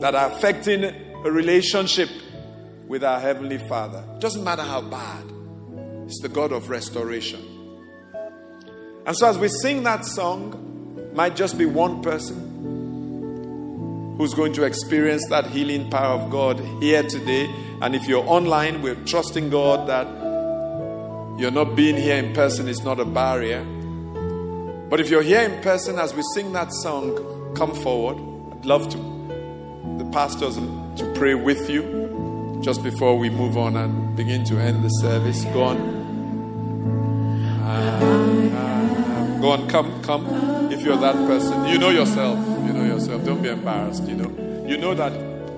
that 0.00 0.14
are 0.14 0.30
affecting 0.32 0.84
a 0.84 1.30
relationship 1.30 2.08
with 2.86 3.02
our 3.02 3.18
Heavenly 3.20 3.58
Father. 3.58 4.04
Doesn't 4.18 4.44
matter 4.44 4.62
how 4.62 4.80
bad, 4.82 5.24
it's 6.06 6.20
the 6.20 6.28
God 6.28 6.52
of 6.52 6.70
restoration. 6.70 7.40
And 9.06 9.16
so, 9.16 9.28
as 9.28 9.38
we 9.38 9.48
sing 9.48 9.82
that 9.82 10.04
song, 10.04 11.10
might 11.14 11.36
just 11.36 11.58
be 11.58 11.66
one 11.66 12.02
person 12.02 12.52
who's 14.18 14.34
going 14.34 14.52
to 14.54 14.62
experience 14.64 15.26
that 15.28 15.46
healing 15.46 15.90
power 15.90 16.20
of 16.20 16.30
God 16.30 16.60
here 16.80 17.02
today. 17.02 17.52
And 17.82 17.94
if 17.94 18.06
you're 18.06 18.26
online, 18.26 18.80
we're 18.80 18.94
trusting 19.04 19.50
God 19.50 19.88
that 19.88 20.06
you're 21.36 21.50
not 21.50 21.74
being 21.74 21.96
here 21.96 22.16
in 22.16 22.32
person 22.32 22.68
is 22.68 22.82
not 22.84 23.00
a 23.00 23.04
barrier. 23.04 23.64
But 24.88 25.00
if 25.00 25.10
you're 25.10 25.22
here 25.22 25.42
in 25.42 25.60
person 25.62 25.98
as 25.98 26.14
we 26.14 26.22
sing 26.34 26.52
that 26.52 26.72
song, 26.72 27.54
come 27.56 27.74
forward. 27.74 28.16
I'd 28.52 28.64
love 28.64 28.88
to 28.90 28.96
the 29.98 30.08
pastors 30.12 30.56
to 30.56 31.12
pray 31.14 31.34
with 31.34 31.68
you 31.68 32.60
just 32.62 32.82
before 32.82 33.18
we 33.18 33.30
move 33.30 33.56
on 33.56 33.76
and 33.76 34.16
begin 34.16 34.44
to 34.44 34.58
end 34.58 34.84
the 34.84 34.88
service. 34.88 35.44
Go 35.46 35.62
on. 35.64 35.76
Uh, 37.62 39.38
go 39.40 39.50
on, 39.50 39.68
come, 39.68 40.02
come. 40.02 40.26
If 40.72 40.82
you're 40.82 40.96
that 40.96 41.14
person, 41.26 41.66
you 41.66 41.78
know 41.78 41.90
yourself. 41.90 42.38
You 42.66 42.72
know 42.72 42.84
yourself. 42.84 43.24
Don't 43.24 43.42
be 43.42 43.48
embarrassed. 43.48 44.04
You 44.04 44.14
know, 44.16 44.66
you 44.66 44.76
know 44.76 44.94
that 44.94 45.12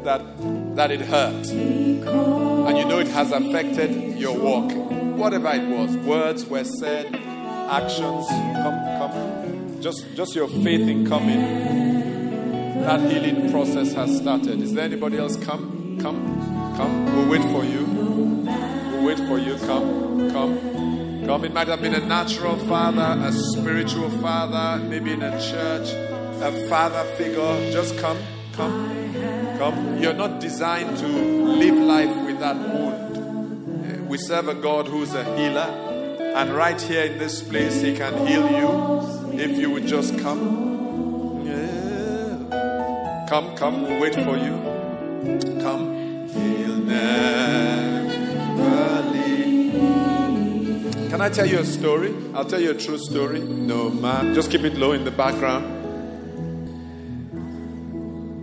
that, 0.06 0.76
that 0.76 0.90
it 0.90 1.00
hurt. 1.00 1.48
And 1.50 2.78
you 2.78 2.84
know 2.84 3.00
it 3.00 3.08
has 3.08 3.32
affected 3.32 4.16
your 4.16 4.38
walk. 4.38 4.70
Whatever 5.16 5.50
it 5.54 5.66
was, 5.68 5.96
words 5.96 6.44
were 6.44 6.64
said, 6.64 7.06
actions, 7.14 8.28
come, 8.28 8.78
come. 8.98 9.80
Just, 9.80 10.14
just 10.14 10.34
your 10.34 10.46
faith 10.46 10.86
in 10.86 11.06
coming. 11.06 11.40
That 12.82 13.10
healing 13.10 13.50
process 13.50 13.94
has 13.94 14.18
started. 14.18 14.60
Is 14.60 14.74
there 14.74 14.84
anybody 14.84 15.18
else? 15.18 15.36
Come, 15.36 15.98
come, 16.02 16.74
come. 16.76 17.16
We'll 17.16 17.28
wait 17.30 17.42
for 17.50 17.64
you. 17.64 17.84
We'll 17.86 19.06
wait 19.06 19.18
for 19.26 19.38
you. 19.38 19.56
Come, 19.66 20.30
come, 20.30 21.26
come. 21.26 21.44
It 21.44 21.52
might 21.54 21.68
have 21.68 21.80
been 21.80 21.94
a 21.94 22.06
natural 22.06 22.56
father, 22.66 23.18
a 23.26 23.32
spiritual 23.32 24.10
father, 24.20 24.84
maybe 24.84 25.12
in 25.12 25.22
a 25.22 25.40
church, 25.40 25.88
a 26.42 26.68
father 26.68 27.04
figure. 27.16 27.72
Just 27.72 27.96
come, 27.98 28.18
come. 28.52 29.06
Come. 29.58 29.98
You're 29.98 30.12
not 30.12 30.40
designed 30.40 30.98
to 30.98 31.06
live 31.06 31.78
life 31.78 32.26
with 32.26 32.38
that 32.40 32.56
wound. 32.56 33.05
We 34.08 34.18
serve 34.18 34.48
a 34.48 34.54
God 34.54 34.86
who's 34.86 35.14
a 35.14 35.24
healer, 35.36 35.68
and 36.36 36.54
right 36.54 36.80
here 36.80 37.04
in 37.04 37.18
this 37.18 37.42
place, 37.42 37.80
He 37.80 37.96
can 37.96 38.26
heal 38.26 38.50
you 38.50 39.38
if 39.38 39.58
you 39.58 39.70
would 39.70 39.86
just 39.86 40.18
come. 40.18 41.44
Yeah. 41.44 43.26
Come, 43.28 43.56
come, 43.56 43.82
we'll 43.82 44.00
wait 44.00 44.14
for 44.14 44.36
you. 44.36 45.60
Come. 45.60 45.96
Can 51.16 51.22
I 51.22 51.30
tell 51.30 51.46
you 51.46 51.60
a 51.60 51.64
story? 51.64 52.14
I'll 52.34 52.44
tell 52.44 52.60
you 52.60 52.72
a 52.72 52.74
true 52.74 52.98
story. 52.98 53.40
No, 53.40 53.88
man. 53.88 54.34
Just 54.34 54.50
keep 54.50 54.64
it 54.64 54.74
low 54.74 54.92
in 54.92 55.04
the 55.04 55.10
background. 55.10 55.64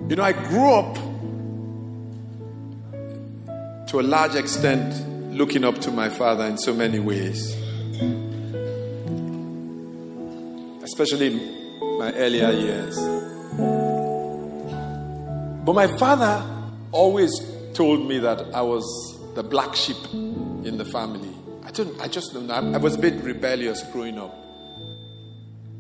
You 0.10 0.15
know, 0.15 0.23
I 0.23 0.34
grew 0.34 0.73
up 0.73 0.95
to 3.89 3.99
a 3.99 4.02
large 4.02 4.34
extent 4.34 5.12
looking 5.34 5.63
up 5.63 5.80
to 5.80 5.91
my 5.91 6.10
father 6.10 6.46
in 6.46 6.58
so 6.58 6.74
many 6.74 7.00
ways, 7.00 7.56
especially 10.84 11.28
in 11.28 11.98
my 12.00 12.13
earlier 12.13 12.52
years. 12.52 12.98
But 15.65 15.74
my 15.74 15.88
father 15.98 16.46
always 16.91 17.32
told 17.74 18.08
me 18.08 18.19
that 18.19 18.54
I 18.54 18.62
was 18.62 18.84
the 19.36 19.43
black 19.43 19.76
sheep 19.76 19.98
in 20.13 20.78
the 20.78 20.86
family. 20.86 21.34
I 21.65 21.72
don't, 21.72 22.00
I 22.00 22.08
just 22.08 22.34
don't 22.34 22.48
know. 22.48 22.54
I 22.54 22.78
was 22.78 22.96
a 22.96 23.00
bit 23.00 23.15
rebellious 23.24 23.82
growing 23.91 24.19
up. 24.19 24.36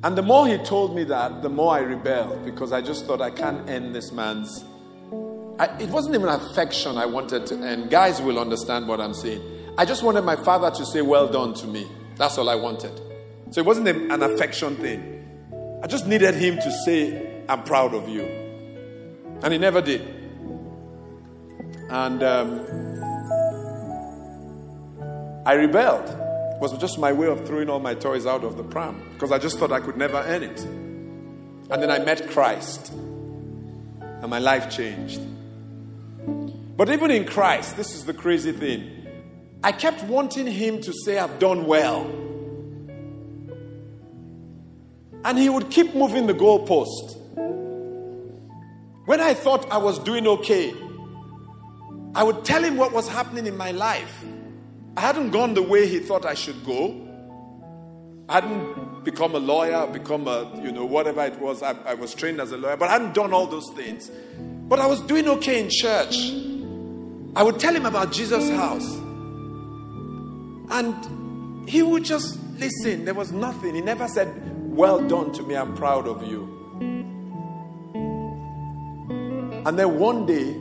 And 0.03 0.17
the 0.17 0.21
more 0.21 0.47
he 0.47 0.57
told 0.57 0.95
me 0.95 1.03
that, 1.05 1.43
the 1.43 1.49
more 1.49 1.75
I 1.75 1.79
rebelled 1.79 2.43
because 2.43 2.73
I 2.73 2.81
just 2.81 3.05
thought 3.05 3.21
I 3.21 3.29
can't 3.29 3.69
end 3.69 3.95
this 3.95 4.11
man's. 4.11 4.65
I, 5.59 5.65
it 5.79 5.89
wasn't 5.89 6.15
even 6.15 6.29
affection 6.29 6.97
I 6.97 7.05
wanted 7.05 7.45
to 7.47 7.55
end. 7.55 7.89
Guys 7.91 8.21
will 8.21 8.39
understand 8.39 8.87
what 8.87 8.99
I'm 8.99 9.13
saying. 9.13 9.41
I 9.77 9.85
just 9.85 10.03
wanted 10.03 10.23
my 10.23 10.35
father 10.35 10.71
to 10.71 10.85
say, 10.85 11.01
Well 11.01 11.27
done 11.27 11.53
to 11.55 11.67
me. 11.67 11.87
That's 12.17 12.37
all 12.37 12.49
I 12.49 12.55
wanted. 12.55 12.99
So 13.51 13.61
it 13.61 13.65
wasn't 13.65 13.87
a, 13.87 14.13
an 14.13 14.23
affection 14.23 14.75
thing. 14.77 15.79
I 15.83 15.87
just 15.87 16.07
needed 16.07 16.35
him 16.35 16.55
to 16.55 16.71
say, 16.85 17.43
I'm 17.47 17.63
proud 17.63 17.93
of 17.93 18.09
you. 18.09 18.23
And 19.43 19.51
he 19.51 19.59
never 19.59 19.81
did. 19.81 20.01
And 21.89 22.23
um, 22.23 22.59
I 25.45 25.53
rebelled 25.53 26.09
It 26.09 26.61
was 26.61 26.75
just 26.77 26.97
my 26.97 27.11
way 27.11 27.27
of 27.27 27.45
throwing 27.45 27.69
all 27.69 27.79
my 27.79 27.93
toys 27.93 28.25
out 28.25 28.43
of 28.43 28.57
the 28.57 28.63
pram 28.63 29.01
because 29.13 29.31
I 29.31 29.37
just 29.37 29.59
thought 29.59 29.71
I 29.71 29.81
could 29.81 29.97
never 29.97 30.17
earn 30.17 30.43
it. 30.43 30.59
And 30.61 31.81
then 31.81 31.91
I 31.91 31.99
met 31.99 32.29
Christ 32.29 32.93
and 32.93 34.29
my 34.29 34.39
life 34.39 34.69
changed. 34.69 35.19
But 36.75 36.89
even 36.89 37.11
in 37.11 37.25
Christ, 37.25 37.77
this 37.77 37.93
is 37.95 38.05
the 38.05 38.13
crazy 38.13 38.51
thing. 38.51 39.07
I 39.63 39.71
kept 39.71 40.03
wanting 40.03 40.47
him 40.47 40.81
to 40.81 40.91
say, 40.91 41.19
I've 41.19 41.39
done 41.39 41.65
well. 41.65 42.03
And 45.25 45.37
he 45.37 45.49
would 45.49 45.69
keep 45.69 45.95
moving 45.95 46.27
the 46.27 46.33
goalpost. 46.33 47.17
When 49.05 49.21
I 49.21 49.33
thought 49.33 49.69
I 49.71 49.77
was 49.77 49.99
doing 49.99 50.27
okay, 50.27 50.73
I 52.15 52.23
would 52.23 52.43
tell 52.43 52.63
him 52.63 52.77
what 52.77 52.91
was 52.91 53.07
happening 53.07 53.45
in 53.45 53.55
my 53.55 53.71
life. 53.71 54.23
I 54.97 55.01
hadn't 55.01 55.31
gone 55.31 55.53
the 55.53 55.61
way 55.61 55.87
he 55.87 55.99
thought 55.99 56.25
I 56.25 56.33
should 56.33 56.65
go. 56.65 56.99
I 58.29 58.35
hadn't 58.35 59.03
become 59.03 59.35
a 59.35 59.39
lawyer, 59.39 59.87
become 59.87 60.27
a, 60.27 60.49
you 60.61 60.71
know, 60.71 60.85
whatever 60.85 61.23
it 61.23 61.39
was. 61.39 61.61
I, 61.61 61.71
I 61.85 61.93
was 61.93 62.13
trained 62.13 62.41
as 62.41 62.51
a 62.51 62.57
lawyer, 62.57 62.77
but 62.77 62.89
I 62.89 62.93
hadn't 62.93 63.13
done 63.13 63.33
all 63.33 63.47
those 63.47 63.69
things. 63.75 64.09
But 64.39 64.79
I 64.79 64.87
was 64.87 65.01
doing 65.01 65.27
okay 65.27 65.59
in 65.59 65.69
church. 65.69 66.15
I 67.35 67.43
would 67.43 67.59
tell 67.59 67.75
him 67.75 67.85
about 67.85 68.11
Jesus 68.11 68.49
House. 68.51 68.95
And 70.69 71.69
he 71.69 71.81
would 71.81 72.03
just 72.03 72.39
listen. 72.57 73.05
There 73.05 73.13
was 73.13 73.31
nothing. 73.31 73.75
He 73.75 73.81
never 73.81 74.07
said, 74.07 74.31
Well 74.75 75.07
done 75.07 75.31
to 75.33 75.43
me. 75.43 75.55
I'm 75.55 75.75
proud 75.75 76.07
of 76.07 76.27
you. 76.27 76.49
And 79.65 79.79
then 79.79 79.97
one 79.97 80.25
day, 80.25 80.55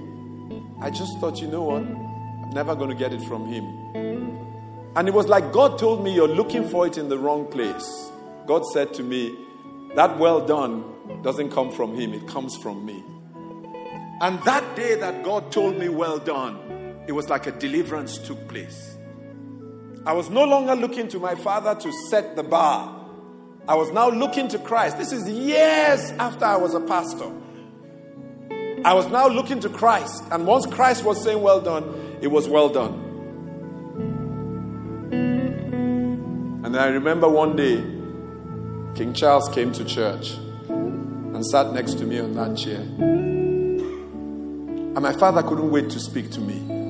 I 0.80 0.90
just 0.90 1.18
thought, 1.18 1.40
you 1.40 1.48
know 1.48 1.62
what? 1.62 1.82
I'm 1.82 2.50
never 2.50 2.74
going 2.74 2.90
to 2.90 2.96
get 2.96 3.12
it 3.12 3.22
from 3.22 3.46
him. 3.46 3.64
And 4.94 5.08
it 5.08 5.14
was 5.14 5.26
like 5.26 5.52
God 5.52 5.78
told 5.78 6.04
me, 6.04 6.14
You're 6.14 6.28
looking 6.28 6.68
for 6.68 6.86
it 6.86 6.98
in 6.98 7.08
the 7.08 7.18
wrong 7.18 7.46
place. 7.46 8.10
God 8.46 8.64
said 8.72 8.92
to 8.94 9.02
me, 9.02 9.36
That 9.94 10.18
well 10.18 10.44
done 10.46 10.84
doesn't 11.22 11.50
come 11.50 11.70
from 11.72 11.94
Him, 11.94 12.12
it 12.12 12.26
comes 12.26 12.56
from 12.56 12.84
me. 12.84 13.02
And 14.22 14.40
that 14.44 14.76
day 14.76 14.94
that 14.94 15.24
God 15.24 15.50
told 15.50 15.76
me, 15.76 15.88
Well 15.88 16.18
done, 16.18 17.02
it 17.08 17.12
was 17.12 17.28
like 17.28 17.48
a 17.48 17.50
deliverance 17.50 18.18
took 18.18 18.46
place. 18.46 18.96
I 20.06 20.12
was 20.12 20.30
no 20.30 20.44
longer 20.44 20.76
looking 20.76 21.08
to 21.08 21.18
my 21.18 21.34
Father 21.34 21.74
to 21.80 21.92
set 22.08 22.36
the 22.36 22.44
bar. 22.44 23.00
I 23.66 23.74
was 23.74 23.90
now 23.90 24.10
looking 24.10 24.46
to 24.48 24.60
Christ. 24.60 24.96
This 24.96 25.10
is 25.10 25.28
years 25.28 26.12
after 26.12 26.44
I 26.44 26.56
was 26.56 26.72
a 26.74 26.80
pastor. 26.80 27.32
I 28.84 28.94
was 28.94 29.08
now 29.08 29.26
looking 29.26 29.58
to 29.58 29.68
Christ. 29.68 30.22
And 30.30 30.46
once 30.46 30.66
Christ 30.66 31.02
was 31.02 31.20
saying, 31.20 31.42
Well 31.42 31.60
done, 31.60 32.18
it 32.20 32.28
was 32.28 32.48
well 32.48 32.68
done. 32.68 33.08
And 36.64 36.76
I 36.76 36.86
remember 36.86 37.28
one 37.28 37.56
day, 37.56 37.82
King 38.94 39.14
Charles 39.14 39.48
came 39.48 39.72
to 39.72 39.84
church 39.84 40.34
and 40.68 41.44
sat 41.44 41.72
next 41.72 41.94
to 41.94 42.04
me 42.04 42.20
on 42.20 42.34
that 42.34 42.56
chair. 42.56 43.31
And 44.94 45.02
my 45.02 45.12
father 45.12 45.42
couldn't 45.42 45.70
wait 45.70 45.88
to 45.90 45.98
speak 45.98 46.30
to 46.32 46.40
me. 46.40 46.82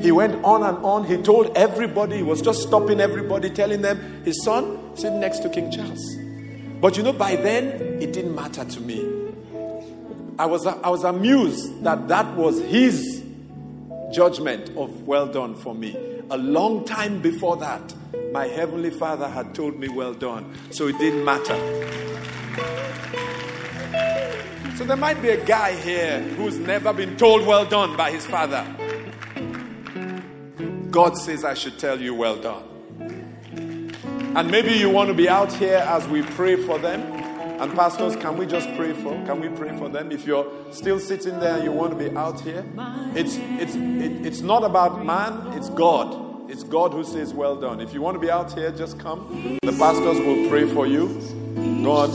He 0.00 0.12
went 0.12 0.44
on 0.44 0.62
and 0.62 0.78
on. 0.84 1.04
He 1.04 1.16
told 1.16 1.56
everybody, 1.56 2.16
he 2.18 2.22
was 2.22 2.40
just 2.40 2.62
stopping 2.62 3.00
everybody, 3.00 3.50
telling 3.50 3.82
them 3.82 4.22
his 4.24 4.42
son 4.44 4.96
sitting 4.96 5.20
next 5.20 5.40
to 5.40 5.48
King 5.48 5.70
Charles. 5.70 6.16
But 6.80 6.96
you 6.96 7.02
know, 7.02 7.12
by 7.12 7.36
then, 7.36 8.00
it 8.00 8.12
didn't 8.12 8.34
matter 8.34 8.64
to 8.64 8.80
me. 8.80 9.00
I 10.38 10.46
was, 10.46 10.66
I 10.66 10.88
was 10.88 11.02
amused 11.02 11.82
that 11.82 12.06
that 12.08 12.36
was 12.36 12.60
his 12.62 13.24
judgment 14.12 14.70
of 14.76 15.06
well 15.06 15.26
done 15.26 15.56
for 15.56 15.74
me. 15.74 15.96
A 16.30 16.38
long 16.38 16.84
time 16.84 17.20
before 17.20 17.56
that, 17.56 17.94
my 18.32 18.46
Heavenly 18.46 18.90
Father 18.90 19.28
had 19.28 19.54
told 19.54 19.78
me, 19.78 19.88
Well 19.88 20.14
done. 20.14 20.54
So 20.70 20.86
it 20.86 20.98
didn't 20.98 21.24
matter. 21.24 22.07
So 24.78 24.84
there 24.84 24.96
might 24.96 25.20
be 25.20 25.30
a 25.30 25.44
guy 25.44 25.72
here 25.74 26.20
who's 26.20 26.56
never 26.56 26.92
been 26.92 27.16
told, 27.16 27.44
Well 27.44 27.64
done 27.64 27.96
by 27.96 28.12
his 28.12 28.24
father. 28.24 28.64
God 30.92 31.16
says, 31.18 31.44
I 31.44 31.54
should 31.54 31.80
tell 31.80 32.00
you, 32.00 32.14
Well 32.14 32.36
done. 32.36 32.62
And 34.36 34.48
maybe 34.48 34.70
you 34.74 34.88
want 34.88 35.08
to 35.08 35.14
be 35.14 35.28
out 35.28 35.52
here 35.52 35.78
as 35.78 36.06
we 36.06 36.22
pray 36.22 36.54
for 36.54 36.78
them. 36.78 37.00
And 37.60 37.74
pastors, 37.74 38.14
can 38.14 38.36
we 38.36 38.46
just 38.46 38.72
pray 38.76 38.92
for? 38.92 39.14
Can 39.26 39.40
we 39.40 39.48
pray 39.48 39.76
for 39.76 39.88
them? 39.88 40.12
If 40.12 40.24
you're 40.24 40.48
still 40.70 41.00
sitting 41.00 41.40
there 41.40 41.60
you 41.60 41.72
want 41.72 41.98
to 41.98 42.08
be 42.08 42.16
out 42.16 42.40
here, 42.40 42.64
it's 43.16 43.34
it's 43.36 43.74
it, 43.74 44.24
it's 44.24 44.42
not 44.42 44.62
about 44.62 45.04
man. 45.04 45.54
It's 45.58 45.70
God. 45.70 46.48
It's 46.48 46.62
God 46.62 46.92
who 46.92 47.02
says, 47.02 47.34
"Well 47.34 47.56
done." 47.56 47.80
If 47.80 47.92
you 47.92 48.00
want 48.00 48.14
to 48.14 48.20
be 48.20 48.30
out 48.30 48.52
here, 48.52 48.70
just 48.70 48.96
come. 49.00 49.58
The 49.60 49.72
pastors 49.72 50.20
will 50.20 50.48
pray 50.48 50.72
for 50.72 50.86
you. 50.86 51.08
God, 51.82 52.10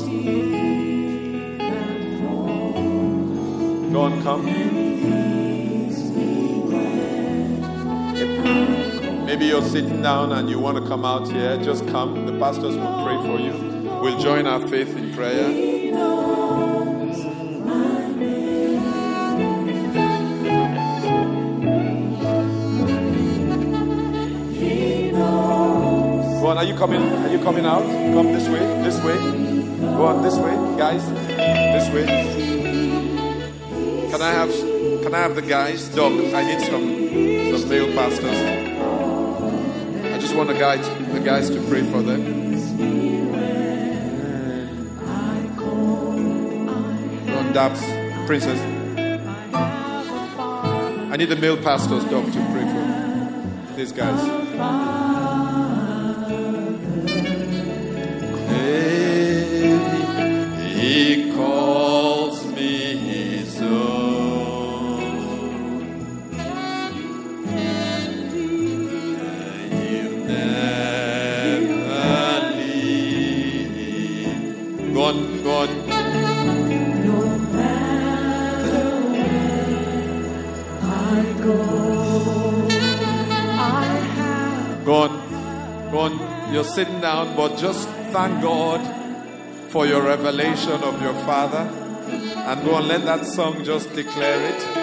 go 3.93 4.09
come. 4.23 4.45
Maybe 9.25 9.45
you're 9.45 9.61
sitting 9.61 10.01
down 10.01 10.31
and 10.31 10.49
you 10.49 10.59
want 10.59 10.77
to 10.77 10.87
come 10.87 11.05
out 11.05 11.27
here. 11.31 11.57
Just 11.63 11.87
come. 11.87 12.25
The 12.25 12.37
pastors 12.39 12.75
will 12.75 13.03
pray 13.05 13.17
for 13.17 13.39
you. 13.39 13.53
We'll 14.01 14.19
join 14.19 14.47
our 14.47 14.67
faith 14.67 14.97
in 14.97 15.13
prayer. 15.13 15.73
Are 26.63 26.65
you 26.65 26.75
coming? 26.75 27.01
Are 27.01 27.29
you 27.29 27.39
coming 27.43 27.65
out? 27.65 27.81
Come 27.83 28.31
this 28.31 28.47
way, 28.47 28.59
this 28.83 28.97
way. 29.03 29.17
Go 29.97 30.05
on, 30.05 30.23
this 30.23 30.37
way, 30.37 30.55
guys. 30.77 31.05
This 31.09 31.89
way. 31.93 32.72
Can 34.13 34.21
I 34.21 34.31
have 34.31 34.51
can 35.01 35.15
I 35.15 35.17
have 35.17 35.33
the 35.33 35.41
guys? 35.41 35.89
Doc, 35.89 36.11
I 36.11 36.43
need 36.45 36.61
some 36.61 37.57
some 37.57 37.67
male 37.67 37.91
pastors. 37.93 38.37
I 40.05 40.19
just 40.19 40.35
want 40.35 40.49
the 40.49 40.53
guys 40.53 40.87
the 41.11 41.19
guys 41.19 41.49
to 41.49 41.59
pray 41.67 41.81
for 41.81 42.03
them. 42.03 42.51
Don 47.25 47.53
Daps, 47.55 47.81
Princess. 48.27 48.59
I 51.11 51.15
need 51.17 51.29
the 51.29 51.35
male 51.35 51.57
pastors, 51.57 52.03
Doc, 52.03 52.25
to 52.25 52.39
pray 52.51 52.65
for 52.71 53.75
these 53.75 53.91
guys. 53.91 55.12
Go 84.85 84.95
on, 84.95 85.91
go 85.91 85.99
on. 85.99 86.53
You're 86.53 86.63
sitting 86.63 86.99
down, 86.99 87.35
but 87.37 87.57
just 87.57 87.87
thank 88.11 88.41
God 88.41 88.81
for 89.69 89.87
your 89.87 90.01
revelation 90.03 90.83
of 90.83 91.01
your 91.01 91.13
Father. 91.25 91.69
And 92.45 92.65
go 92.65 92.75
on, 92.75 92.87
let 92.87 93.05
that 93.05 93.25
song 93.25 93.63
just 93.63 93.93
declare 93.95 94.41
it. 94.53 94.82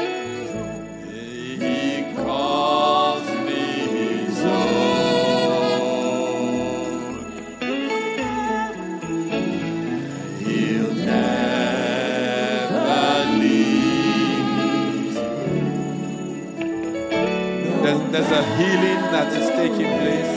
There's, 18.10 18.30
a 18.32 18.42
healing 18.56 19.02
that 19.12 19.32
is 19.32 19.48
taking 19.50 19.90
place. 20.00 20.34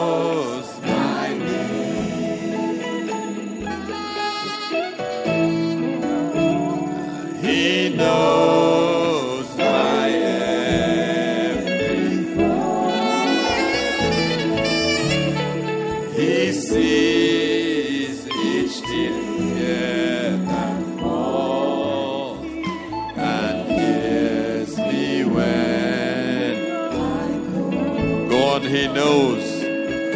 he 28.76 28.88
knows. 28.88 29.62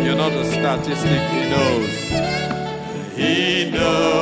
You're 0.04 0.16
not 0.16 0.32
a 0.32 0.44
statistic, 0.44 1.22
he 1.32 1.42
knows. 1.50 1.94
He 3.16 3.70
knows. 3.70 4.19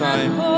Time. 0.00 0.49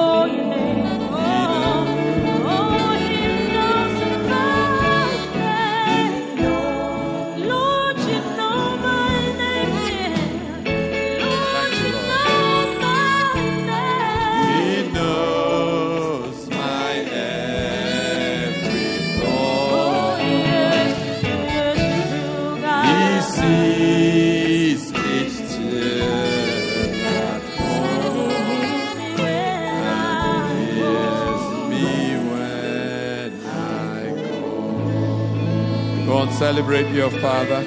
Celebrate 36.53 36.93
your 36.93 37.09
Father. 37.09 37.65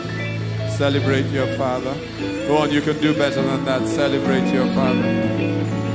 Celebrate 0.77 1.25
your 1.31 1.47
Father. 1.57 1.95
Go 2.47 2.57
on, 2.57 2.71
you 2.71 2.81
can 2.81 3.01
do 3.01 3.15
better 3.15 3.41
than 3.41 3.65
that. 3.65 3.87
Celebrate 3.87 4.53
your 4.53 4.67
Father. 4.75 5.11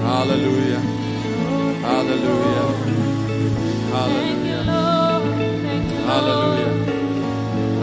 Hallelujah. 0.03 0.81
Hallelujah. 1.87 2.67
Hallelujah. 3.95 4.63
Hallelujah. 6.11 6.73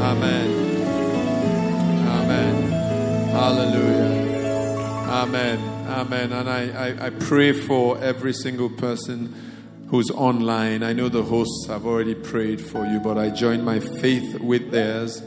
Amen. 0.09 0.47
Amen. 2.17 2.71
Hallelujah. 3.31 4.11
Amen. 5.07 5.87
Amen. 5.87 6.31
And 6.33 6.49
I, 6.49 6.61
I, 6.87 7.05
I 7.05 7.09
pray 7.11 7.53
for 7.53 7.97
every 7.99 8.33
single 8.33 8.69
person 8.69 9.33
who's 9.89 10.09
online. 10.11 10.83
I 10.83 10.93
know 10.93 11.09
the 11.09 11.23
hosts 11.23 11.67
have 11.67 11.85
already 11.85 12.15
prayed 12.15 12.61
for 12.61 12.85
you, 12.85 12.99
but 12.99 13.17
I 13.17 13.29
join 13.29 13.63
my 13.63 13.79
faith 13.79 14.39
with 14.39 14.71
theirs. 14.71 15.21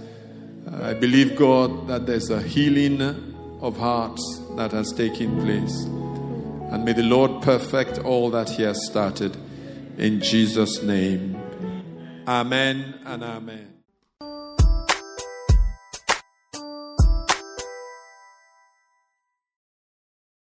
Uh, 0.71 0.85
I 0.85 0.95
believe, 0.95 1.37
God, 1.37 1.89
that 1.89 2.07
there's 2.07 2.31
a 2.31 2.43
healing 2.43 3.01
of 3.61 3.77
hearts 3.77 4.23
that 4.57 4.73
has 4.73 4.93
taken 4.93 5.41
place. 5.43 5.85
And 6.73 6.85
may 6.85 6.93
the 6.93 7.03
Lord 7.03 7.43
perfect 7.43 7.99
all 7.99 8.31
that 8.31 8.51
He 8.51 8.63
has 8.63 8.87
started. 8.87 9.37
In 9.99 10.21
Jesus' 10.21 10.83
name. 10.83 11.37
Amen 12.27 13.01
and 13.05 13.23
amen. 13.23 13.80